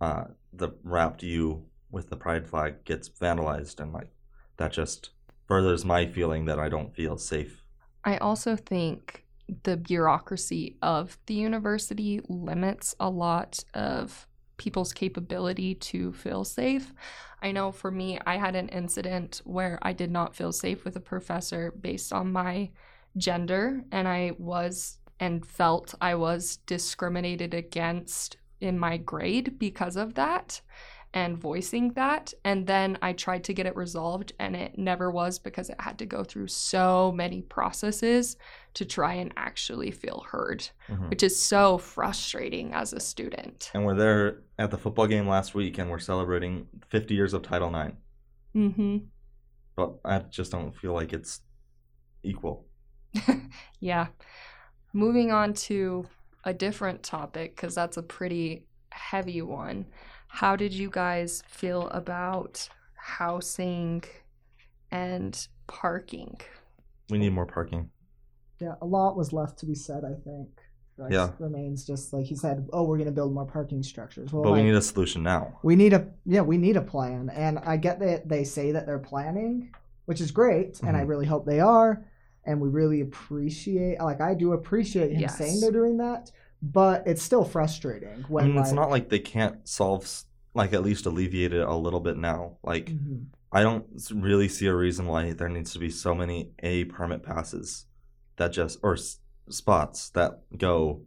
[0.00, 4.10] uh, the wrapped U with the Pride flag gets vandalized, and like
[4.56, 5.10] that just
[5.46, 7.62] furthers my feeling that I don't feel safe.
[8.04, 9.24] I also think
[9.62, 14.26] the bureaucracy of the university limits a lot of
[14.56, 16.92] people's capability to feel safe.
[17.42, 20.96] I know for me, I had an incident where I did not feel safe with
[20.96, 22.70] a professor based on my
[23.16, 30.14] gender, and I was and felt I was discriminated against in my grade because of
[30.14, 30.60] that
[31.12, 32.34] and voicing that.
[32.44, 35.96] And then I tried to get it resolved, and it never was because it had
[35.98, 38.36] to go through so many processes
[38.74, 41.10] to try and actually feel heard, Mhm.
[41.10, 43.70] which is so frustrating as a student.
[43.74, 47.42] And we're there at the football game last week, and we're celebrating 50 years of
[47.42, 47.94] Title IX.
[48.52, 48.96] hmm
[49.76, 51.42] But I just don't feel like it's
[52.24, 52.66] equal.
[53.80, 54.08] Yeah.
[54.92, 56.06] Moving on to
[56.44, 59.86] a different topic, because that's a pretty heavy one.
[60.28, 64.02] How did you guys feel about housing
[64.90, 66.38] and parking?
[67.10, 67.90] We need more parking.
[68.60, 70.04] Yeah, a lot was left to be said.
[70.04, 70.48] I think.
[70.96, 71.30] Like, Yeah.
[71.40, 72.68] remains just like he said.
[72.72, 74.32] Oh, we're gonna build more parking structures.
[74.32, 75.58] Well, but we need a solution now.
[75.64, 78.86] we need a yeah, we need a plan, and I get that they say that
[78.86, 79.74] they're planning,
[80.06, 81.08] which is great, and I Mhm.
[81.08, 82.04] really hope they are,
[82.46, 83.98] and we really appreciate.
[84.00, 85.38] Like I do appreciate him Yes.
[85.38, 86.30] saying they're doing that,
[86.62, 90.24] but it's still frustrating I when mean, it's not like they can't solve,
[90.54, 92.58] like at least alleviate it a little bit now.
[92.62, 93.26] Like Mhm.
[93.52, 97.22] I don't really see a reason why there needs to be so many A permit
[97.22, 97.86] passes
[98.36, 101.02] that just or s- spots that go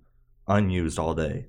[0.48, 1.48] unused all day.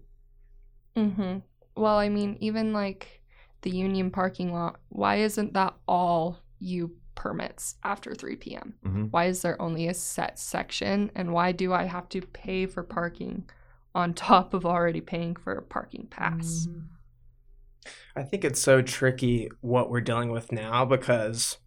[0.96, 1.38] Mm-hmm.
[1.76, 3.22] Well, I mean, even like
[3.62, 8.74] the Union parking lot, why isn't that all you permits after 3 p.m.?
[8.82, 11.10] hmm Why is there only a set section?
[11.14, 13.44] And why do I have to pay for parking
[13.94, 16.66] on top of already paying for a parking pass?
[16.70, 16.84] Mhm.
[18.16, 21.58] I think it's so tricky what we're dealing with now because,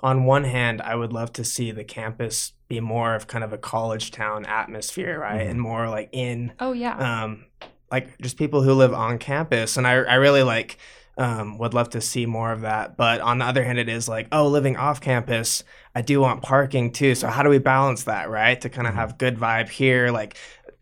[0.00, 3.52] on one hand, I would love to see the campus be more of kind of
[3.52, 5.40] a college town atmosphere, right?
[5.46, 5.50] Mhm.
[5.50, 6.96] And more like in, Oh yeah.
[7.24, 7.46] um,
[7.90, 9.76] like just people who live on campus.
[9.76, 10.78] And I, I really like,
[11.20, 12.96] um, would love to see more of that.
[12.96, 15.62] But on the other hand, it is like, oh, living off campus,
[15.94, 17.14] I do want parking too.
[17.14, 18.60] So how do we balance that, right?
[18.62, 18.96] To kind of Mhm.
[18.96, 20.36] have good vibe here, like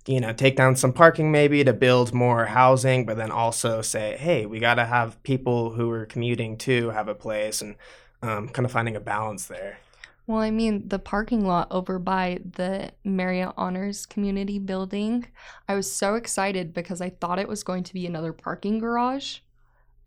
[0.06, 4.16] you know, take down some parking maybe to build more housing, but then also say,
[4.18, 7.76] hey, we got to have people who are commuting to have a place and
[8.22, 9.80] um, kind of finding a balance there.
[10.26, 15.26] Well, I mean, the parking lot over by the Marriott Honors Community Building,
[15.68, 19.38] I was so excited because I thought it was going to be another parking garage.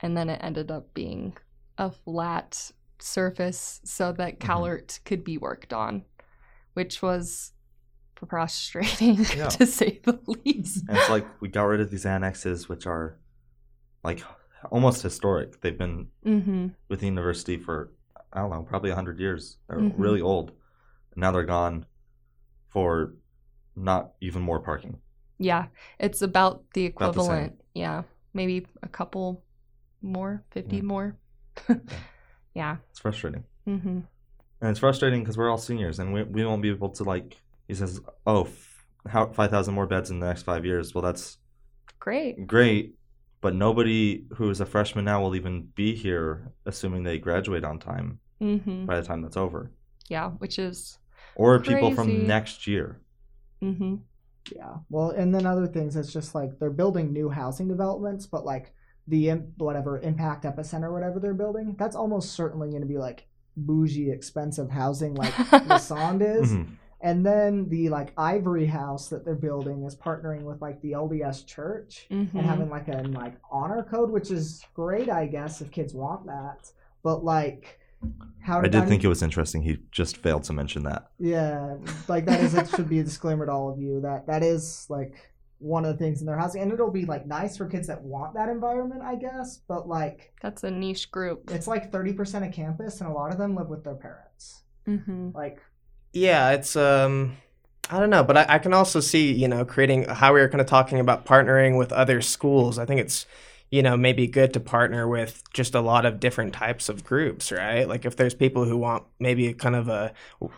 [0.02, 1.38] And then it ended up being
[1.78, 5.04] a flat surface so that Mhm.
[5.06, 6.06] Could be worked on,
[6.74, 7.54] which was
[8.28, 9.49] frustrating Yeah.
[9.49, 10.84] to say the least.
[10.88, 13.18] And it's like we got rid of these annexes, which are
[14.04, 14.24] like
[14.72, 15.62] almost historic.
[15.62, 16.68] They've been Mm-hmm.
[16.89, 17.91] with the university for
[18.34, 19.58] I don't know, probably hundred years.
[19.68, 19.93] They're Mhm.
[19.97, 20.52] really old.
[21.14, 21.86] And now they're gone
[22.70, 23.14] for
[23.76, 25.02] not even more parking.
[25.38, 25.68] Yeah,
[25.99, 27.62] it's about the About the equivalent.
[27.74, 29.43] yeah, maybe a couple
[30.02, 30.82] more, 50 Yeah.
[30.82, 31.18] more.
[32.54, 32.78] yeah.
[32.91, 33.43] It's frustrating.
[33.68, 33.99] Mm-hmm.
[34.62, 37.38] And it's frustrating because we're all seniors and we, we won't be able to like.
[37.68, 41.02] He says, "Oh, f- how five thousand more beds in the next five years." Well,
[41.02, 41.38] that's
[41.99, 42.45] Great.
[42.47, 42.95] great,
[43.41, 47.80] but nobody who is a freshman now will even be here, assuming they graduate on
[47.80, 48.86] time Mm-hmm.
[48.86, 49.72] by the time that's over,
[50.10, 50.97] Yeah, which is.
[51.36, 52.99] or people from next year.
[53.64, 53.95] Mm-hmm.
[54.56, 54.74] Yeah.
[54.89, 58.74] Well, and then other things, it's just like they're building new housing developments, but like
[59.12, 64.09] the whatever impact epicenter, whatever they're building, that's almost certainly going to be like bougie,
[64.09, 66.51] expensive housing, like the Sond is.
[66.53, 66.78] Mhm.
[67.03, 71.45] And then the like Ivory House that they're building is partnering with like the LDS
[71.47, 72.38] Church Mm-hmm.
[72.38, 76.28] and having like a like honor code, which is great, I guess, if kids want
[76.28, 76.72] that.
[77.03, 77.80] But like,
[78.39, 79.62] how I did think it was interesting.
[79.64, 81.09] He just failed to mention that.
[81.20, 81.76] yeah,
[82.07, 84.86] like that is it should be a disclaimer to all of you that that is
[84.89, 85.16] like
[85.62, 88.01] one of the things in their housing, and it'll be like nice for kids that
[88.01, 89.62] want that environment, I guess.
[89.68, 91.49] But like, That's a niche group.
[91.51, 94.64] it's like thirty percent of campus, and a lot of them live with their parents.
[94.88, 95.30] Mm-hmm.
[95.36, 95.62] Like,
[96.14, 97.38] Yeah, it's um
[97.89, 100.47] I don't know, but I, I can also see, you know, creating how we were
[100.47, 102.80] kind of talking about partnering with other schools.
[102.80, 103.26] I think it's,
[103.70, 107.51] you know, maybe good to partner with just a lot of different types of groups,
[107.51, 107.88] right?
[107.88, 110.14] Like if there's people who want maybe kind of a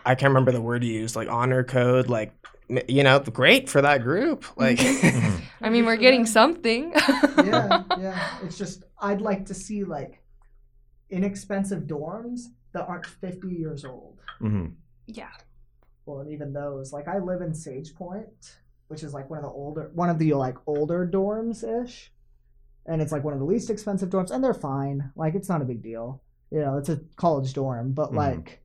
[0.06, 2.53] I can't remember the word you used, like honor code, like m-
[2.88, 4.44] you know, great for that group.
[4.56, 5.40] Like Mhm.
[5.60, 6.92] I mean, we're getting something.
[7.42, 8.28] yeah, yeah.
[8.44, 10.20] It's just I'd like to see like
[11.10, 12.42] inexpensive dorms
[12.72, 14.18] that aren't fifty years old.
[14.38, 14.66] hmm
[15.06, 15.28] yeah.
[16.06, 18.56] Well, and even those, like I live in Sage Point,
[18.88, 22.10] which is like one of the older, one of the like older dorms ish,
[22.86, 25.10] and it's like one of the least expensive dorms, and they're fine.
[25.14, 26.78] Like it's not a big deal, you know.
[26.78, 28.16] It's a college dorm, but Mhm.
[28.16, 28.62] like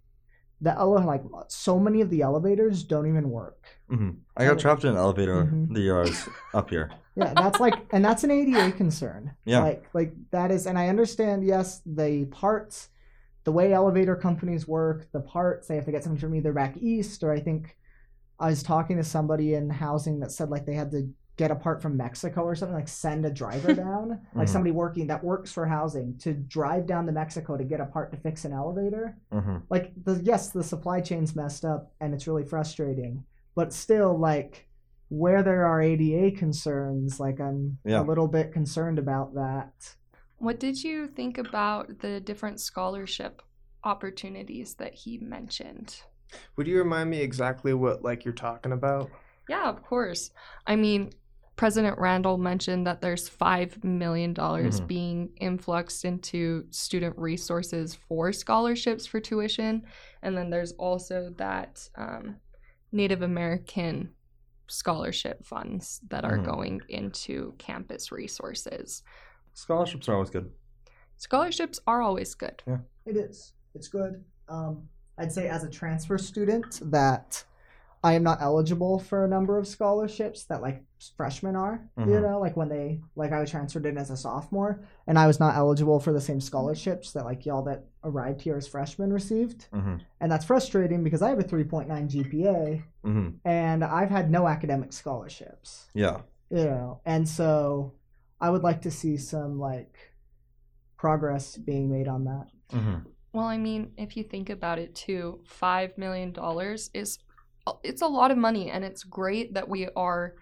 [0.61, 3.63] the ele- like so many of the elevators don't even work.
[3.89, 5.73] hmm I got trapped in an elevator Mhm.
[5.73, 6.91] the year I was up here.
[7.15, 9.31] Yeah, that's like, and that's an ADA concern.
[9.45, 9.61] Yeah.
[9.63, 11.43] like like that is, and I understand.
[11.43, 12.89] Yes, the parts,
[13.43, 16.75] the way elevator companies work, the parts they have to get something from either back
[16.77, 17.77] east or I think
[18.39, 21.55] I was talking to somebody in housing that said like they had to get a
[21.55, 24.51] part from Mexico or something, like send a driver down, like Mhm.
[24.51, 28.11] somebody working that works for housing to drive down to Mexico to get a part
[28.11, 29.17] to fix an elevator.
[29.31, 33.23] hmm Like the yes, the supply chain's messed up and it's really frustrating,
[33.55, 34.67] but still like
[35.07, 38.01] where there are ADA concerns, like I'm Yeah.
[38.01, 39.95] a little bit concerned about that.
[40.37, 43.41] What did you think about the different scholarship
[43.83, 46.01] opportunities that he mentioned?
[46.57, 49.09] Would you remind me exactly what like you're talking about?
[49.47, 50.31] Yeah, of course.
[50.67, 51.11] I mean,
[51.59, 54.87] President Randall mentioned that there's $5 million Mhm.
[54.87, 59.85] being influxed into student resources for scholarships for tuition.
[60.21, 62.37] And then there's also that um,
[62.93, 64.13] Native American
[64.67, 66.45] scholarship funds that are Mhm.
[66.45, 69.03] going into campus resources.
[69.53, 70.49] Scholarships are always good.
[71.17, 72.63] Scholarships are always good.
[72.65, 72.77] Yeah.
[73.05, 73.51] It is.
[73.75, 74.23] It's good.
[74.47, 74.87] Um,
[75.17, 77.43] I'd say as a transfer student that
[78.01, 80.83] I am not eligible for a number of scholarships that like
[81.17, 81.89] freshmen are.
[81.97, 82.21] You Mhm.
[82.21, 85.39] know, like when they like I was transferred in as a sophomore and I was
[85.39, 89.67] not eligible for the same scholarships that like y'all that arrived here as freshmen received.
[89.73, 94.47] hmm And that's frustrating because I have a 3.9 GPA hmm and I've had no
[94.47, 95.89] academic scholarships.
[95.93, 96.21] Yeah.
[96.49, 97.93] You know, and so
[98.39, 99.97] I would like to see some like
[100.97, 102.47] progress being made on that.
[102.71, 102.95] hmm
[103.33, 107.19] Well, I mean, if you think about it too, five million dollars is
[107.83, 110.35] it's a lot of money, and it's great that we are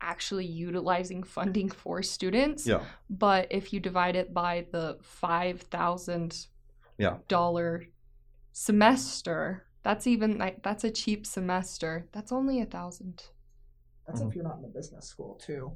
[0.00, 2.66] actually utilizing funding for students.
[2.66, 2.84] Yeah.
[3.08, 6.46] But if you divide it by the five thousand
[6.98, 7.18] Yeah.
[7.28, 7.84] dollar
[8.52, 12.08] semester, that's even like that's a cheap semester.
[12.12, 13.24] That's only a thousand.
[14.06, 14.28] That's Mhm.
[14.28, 15.72] if you're not in a business school too.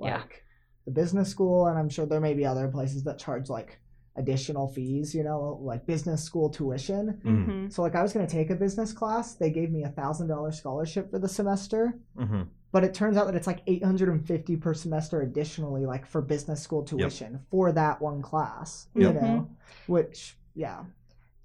[0.00, 0.18] Yeah.
[0.18, 0.44] Like
[0.84, 3.80] the business school, and I'm sure there may be other places that charge like
[4.18, 5.14] additional fees.
[5.14, 7.20] You know, like business school tuition.
[7.24, 7.50] Mm-hmm.
[7.50, 7.72] Mhm.
[7.72, 9.34] So like I was gonna take a business class.
[9.34, 11.94] They gave me a thousand dollar scholarship for the semester.
[12.18, 12.42] Mm-hmm.
[12.70, 16.82] But it turns out that it's like 850 per semester additionally, like for business school
[16.82, 18.88] tuition for that one class.
[18.94, 19.22] You Yep.
[19.22, 19.50] know,
[19.86, 20.84] which yeah,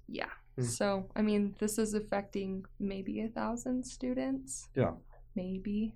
[0.06, 0.28] Yeah.
[0.58, 0.64] Mm.
[0.64, 4.68] So I mean, this is affecting maybe a thousand students.
[4.74, 4.92] Yeah.
[5.34, 5.94] Maybe.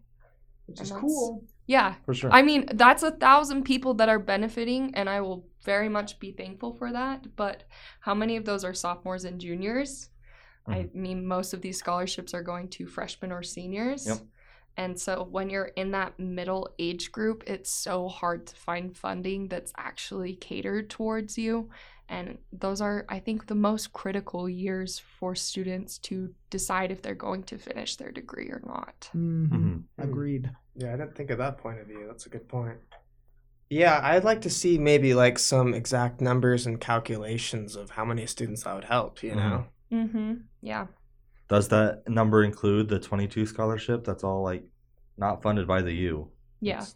[0.68, 1.44] Which And is cool.
[1.66, 1.94] Yeah.
[2.04, 2.30] For sure.
[2.32, 6.32] I mean, that's a thousand people that are benefiting, and I will very much be
[6.32, 7.36] thankful for that.
[7.36, 7.64] But
[8.00, 10.10] how many of those are sophomores and juniors?
[10.66, 11.02] I mm-hmm.
[11.02, 14.06] mean, most of these scholarships are going to freshmen or seniors.
[14.06, 14.18] Yep.
[14.76, 19.48] And so when you're in that middle age group, it's so hard to find funding
[19.48, 21.68] that's actually catered towards you.
[22.10, 27.14] And those are, I think, the most critical years for students to decide if they're
[27.14, 29.10] going to finish their degree or not.
[29.14, 29.48] Mhm.
[29.50, 29.82] Mhm.
[29.98, 30.50] Agreed.
[30.74, 32.06] Yeah, I didn't think of that point of view.
[32.06, 32.78] That's a good point.
[33.68, 38.24] Yeah, I'd like to see maybe like some exact numbers and calculations of how many
[38.26, 39.66] students that would help, you know?
[39.92, 40.34] Mm-hmm.
[40.62, 40.86] Yeah.
[41.48, 44.04] Does that number include the 22 scholarship?
[44.04, 44.64] That's all like
[45.18, 46.30] not funded by the U.
[46.60, 46.76] Yeah.
[46.76, 46.94] It's-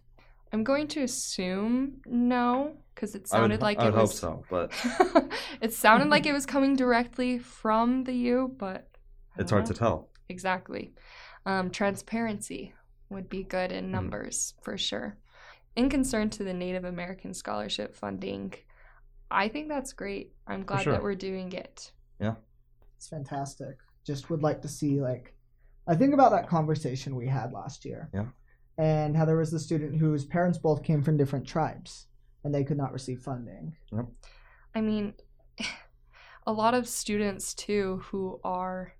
[0.52, 4.20] I'm going to assume no, because it I would, sounded like I it would was.
[4.20, 5.32] hope so, but
[5.62, 8.88] it sounded like it was coming directly from the U, but
[9.38, 9.72] it's hard know.
[9.72, 10.08] to tell.
[10.28, 10.92] Exactly.
[11.46, 12.74] Um, transparency
[13.10, 13.90] would be good in Mhm.
[13.90, 15.16] numbers for sure.
[15.74, 18.52] In concern to the Native American scholarship funding,
[19.30, 20.34] I think that's great.
[20.46, 20.92] I'm glad sure.
[20.92, 21.92] that we're doing it.
[22.20, 22.34] Yeah,
[22.96, 23.78] it's fantastic.
[24.06, 25.34] Just would like to see like
[25.86, 28.10] I think about that conversation we had last year.
[28.12, 28.26] Yeah.
[28.82, 32.08] And how there was the student whose parents both came from different tribes
[32.42, 33.76] and they could not receive funding.
[34.74, 35.14] I mean,
[36.48, 38.94] a lot of students too who are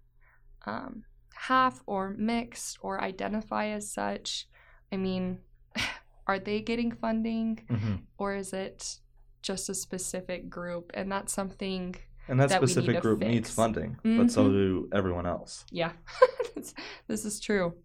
[0.67, 1.03] um,
[1.35, 4.47] half or mixed or identify as such.
[4.93, 5.41] I mean,
[6.29, 9.01] are they getting funding hmm or is it
[9.43, 10.93] just a specific group?
[10.95, 11.97] And that's something,
[12.29, 13.57] And that That we need specific to group needs fix.
[13.57, 14.53] funding, but so Mhm.
[14.53, 15.65] do everyone else.
[15.73, 15.91] yeah,
[16.55, 16.73] this,
[17.09, 17.75] this is true.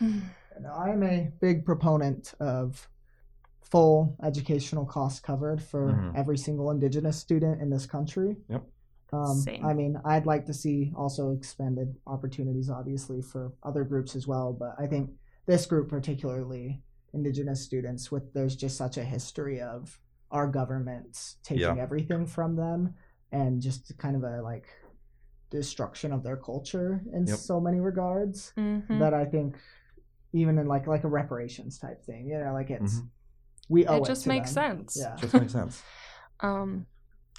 [0.56, 2.88] And I'm a big proponent of
[3.60, 6.14] full educational costs covered for Mhm.
[6.14, 8.36] every single indigenous student in this country.
[8.48, 8.64] Yep.
[9.12, 9.64] Um, Same.
[9.64, 14.52] I mean, I'd like to see also expanded opportunities, obviously, for other groups as well.
[14.52, 15.10] But I think
[15.46, 16.82] this group, particularly
[17.12, 20.00] indigenous students, with there's just such a history of
[20.30, 21.82] our governments taking Yeah.
[21.82, 22.94] everything from them
[23.30, 24.66] and just kind of a like
[25.50, 27.36] destruction of their culture in Yep.
[27.38, 28.98] so many regards Mhm.
[28.98, 29.58] that I think
[30.32, 33.08] even in like like a reparations type thing, you know, like it's Mhm.
[33.68, 34.78] we owe it, it just to makes them.
[34.88, 34.96] sense.
[34.98, 35.16] Yeah.
[35.16, 35.82] Just makes sense.
[36.40, 36.86] Um,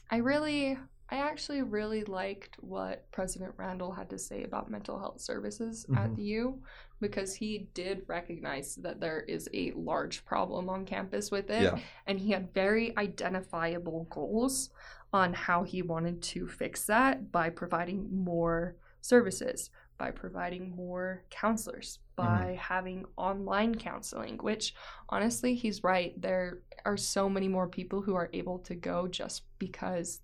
[0.09, 0.77] I really,
[1.09, 6.11] I actually really liked what President Randall had to say about mental health services at
[6.11, 6.15] Mhm.
[6.15, 6.63] the U
[7.01, 11.63] because he did recognize that there is a large problem on campus with it.
[11.63, 11.79] Yeah.
[12.07, 14.69] And he had very identifiable goals
[15.11, 21.99] on how he wanted to fix that by providing more services, by providing more counselors,
[22.16, 24.74] by having online counseling, which
[25.09, 26.20] honestly, he's right.
[26.22, 30.22] There are so many more people who are able to go just because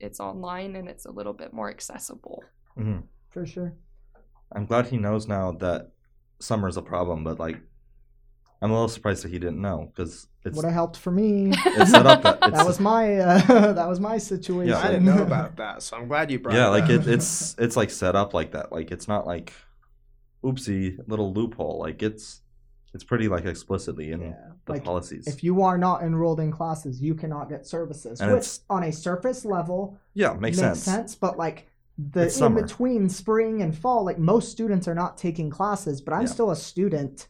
[0.00, 2.42] it's online and it's a little bit more accessible.
[2.76, 2.98] hmm
[3.30, 3.74] For sure.
[4.52, 5.92] I'm glad he knows now that
[6.40, 7.60] summer's a problem, but like,
[8.60, 11.52] I'm a little surprised that he didn't know because it's Would have helped for me.
[11.64, 14.70] it's set up that it's that was my uh, that was my situation.
[14.72, 14.78] Yeah.
[14.80, 16.90] I didn't know about that, so I'm glad you brought yeah, it like up.
[16.90, 18.72] it, it's it's like set up like that.
[18.72, 19.52] Like it's not like
[20.44, 21.78] oopsie little loophole.
[21.78, 22.42] Like it's
[22.94, 24.34] it's pretty like explicitly in Yeah.
[24.64, 25.26] the Like, policies.
[25.26, 28.20] If you are not enrolled in classes, you cannot get services.
[28.20, 31.14] And which it's- on a surface level yeah, makes, sense.
[31.14, 31.68] but like
[31.98, 32.62] the It's in summer.
[32.62, 36.28] between spring and fall, like most students are not taking classes, but I'm Yeah.
[36.28, 37.28] still a student.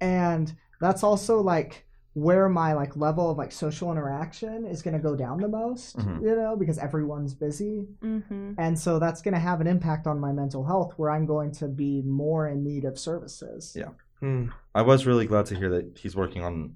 [0.00, 5.00] And that's also like where my like level of like social interaction is going to
[5.02, 6.20] go down the most, Mhm.
[6.22, 7.88] you know, because everyone's busy.
[8.02, 8.52] Mm-hmm.
[8.58, 11.52] And so that's going to have an impact on my mental health where I'm going
[11.52, 13.74] to be more in need of services.
[13.74, 13.90] Yeah.
[14.20, 14.48] Hmm.
[14.74, 16.74] I was really glad to hear that he's working on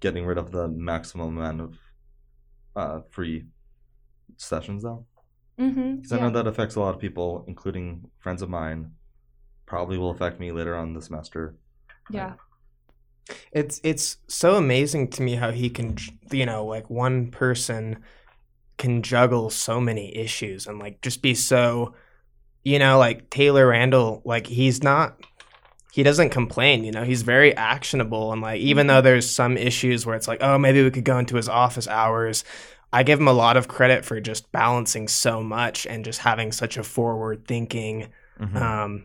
[0.00, 1.78] getting rid of the maximum amount of
[2.74, 3.44] uh, free
[4.38, 5.04] sessions, though.
[5.58, 5.96] Mm-hmm.
[5.96, 8.92] Because I know that affects a lot of people, including friends of mine.
[9.66, 11.56] Probably will affect me later on the semester.
[12.10, 12.34] yeah.
[13.52, 15.96] It's it's so amazing to me how he can,
[16.30, 17.98] you know, like one person
[18.78, 21.94] can juggle so many issues and like just be so,
[22.64, 25.20] you know, like Taylor Randall, like he's not
[25.92, 27.04] he doesn't complain, you know.
[27.04, 30.82] He's very actionable and like even though there's some issues where it's like, "Oh, maybe
[30.82, 32.44] we could go into his office hours."
[32.94, 36.52] I give him a lot of credit for just balancing so much and just having
[36.52, 38.08] such a forward thinking
[38.40, 38.56] Mhm.
[38.60, 39.04] um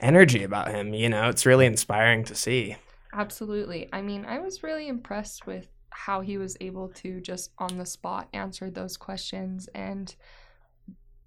[0.00, 1.28] energy about him, you know.
[1.28, 2.76] It's really inspiring to see.
[3.14, 3.88] Absolutely.
[3.92, 7.86] I mean, I was really impressed with how he was able to just on the
[7.86, 10.14] spot answer those questions and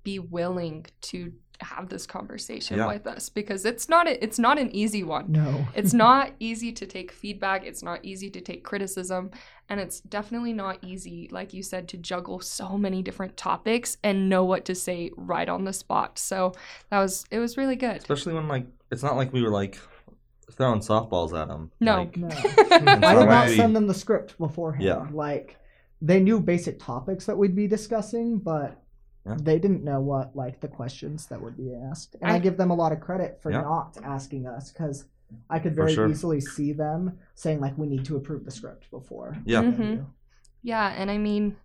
[0.04, 2.88] be willing to have this conversation Yeah.
[2.88, 5.32] with us because it's not a, it's not an easy one.
[5.32, 5.66] No.
[5.76, 9.32] It's not easy to take feedback, it's not easy to take criticism,
[9.70, 14.30] and it's definitely not easy like you said to juggle so many different topics and
[14.30, 16.20] know what to say right on the spot.
[16.20, 16.54] So,
[16.92, 17.98] that was it was really good.
[17.98, 19.80] Especially when like it's not like we were like
[20.52, 21.72] throwing softballs at him.
[21.80, 21.98] No.
[21.98, 22.28] Like, No.
[22.72, 24.84] I did not send them the script beforehand.
[24.84, 25.08] Yeah.
[25.12, 25.58] Like
[26.02, 28.80] they knew basic topics that we'd be discussing, but
[29.26, 29.38] Yeah.
[29.42, 32.16] they didn't know what like the questions that would be asked.
[32.22, 33.62] And I, I- give them a lot of credit for Yeah.
[33.62, 35.06] not asking us because
[35.50, 36.08] I could very sure.
[36.08, 39.38] easily see them saying like we need to approve the script before.
[39.46, 39.62] Yeah.
[39.62, 40.06] the Mhm.
[40.64, 41.58] Yeah, and I mean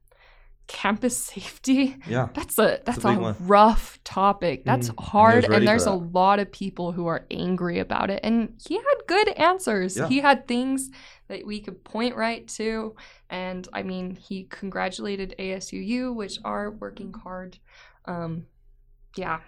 [0.69, 2.29] campus safety yeah.
[2.35, 3.37] That's a that's a, one.
[3.41, 4.65] rough topic.
[4.65, 5.01] That's Mm.
[5.05, 8.21] hard, and there's a lot of people who are angry about it.
[8.23, 9.97] And he had good answers.
[9.97, 10.09] Yeah.
[10.09, 10.91] He had things
[11.29, 12.95] that we could point right to,
[13.29, 17.59] and I mean, he congratulated ASUU, which are working hard.
[18.07, 18.47] Um,
[19.17, 19.41] yeah,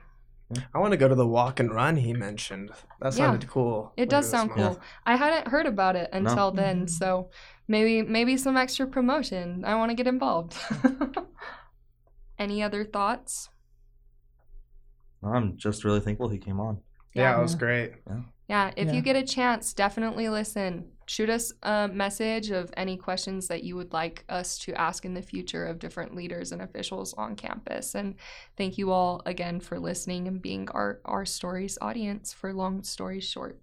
[0.74, 2.70] I want to go to the walk and run he mentioned.
[3.00, 3.26] That Yeah.
[3.26, 3.92] sounded cool.
[3.96, 4.74] it does this sound month.
[4.76, 4.82] cool.
[5.06, 6.90] I hadn't heard about it until then, Mhm.
[6.90, 7.30] so
[7.66, 9.64] maybe maybe some extra promotion.
[9.64, 10.54] I want to get involved.
[12.38, 13.48] Any other thoughts?
[15.22, 16.80] I'm just really thankful he came on.
[17.14, 17.58] Yeah, it was Yeah.
[17.58, 17.92] great.
[18.48, 18.92] Yeah, if Yeah.
[18.94, 20.90] you get a chance, definitely listen.
[21.06, 25.14] Shoot us a message of any questions that you would like us to ask in
[25.14, 27.94] the future of different leaders and officials on campus.
[27.94, 28.14] And
[28.56, 33.24] thank you all again for listening and being our, our stories audience for Long Stories
[33.24, 33.58] Short.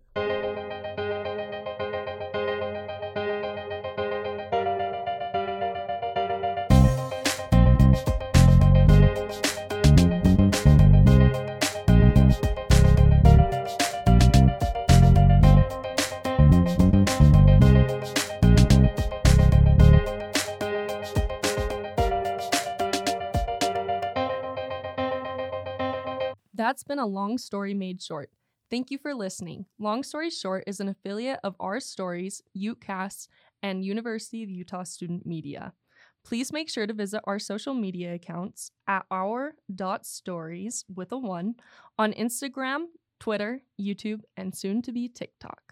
[26.92, 28.30] Been a long story made short.
[28.70, 29.66] Thank you for listening.
[29.80, 33.30] Long Story Short is an affiliate of Our Stories, UCAST,
[33.64, 35.72] and University of Utah Student Media.
[36.26, 41.56] Please make sure to visit our social media accounts at our.stories with a one
[41.98, 42.88] on Instagram,
[43.22, 45.71] Twitter, YouTube, and soon to be TikTok.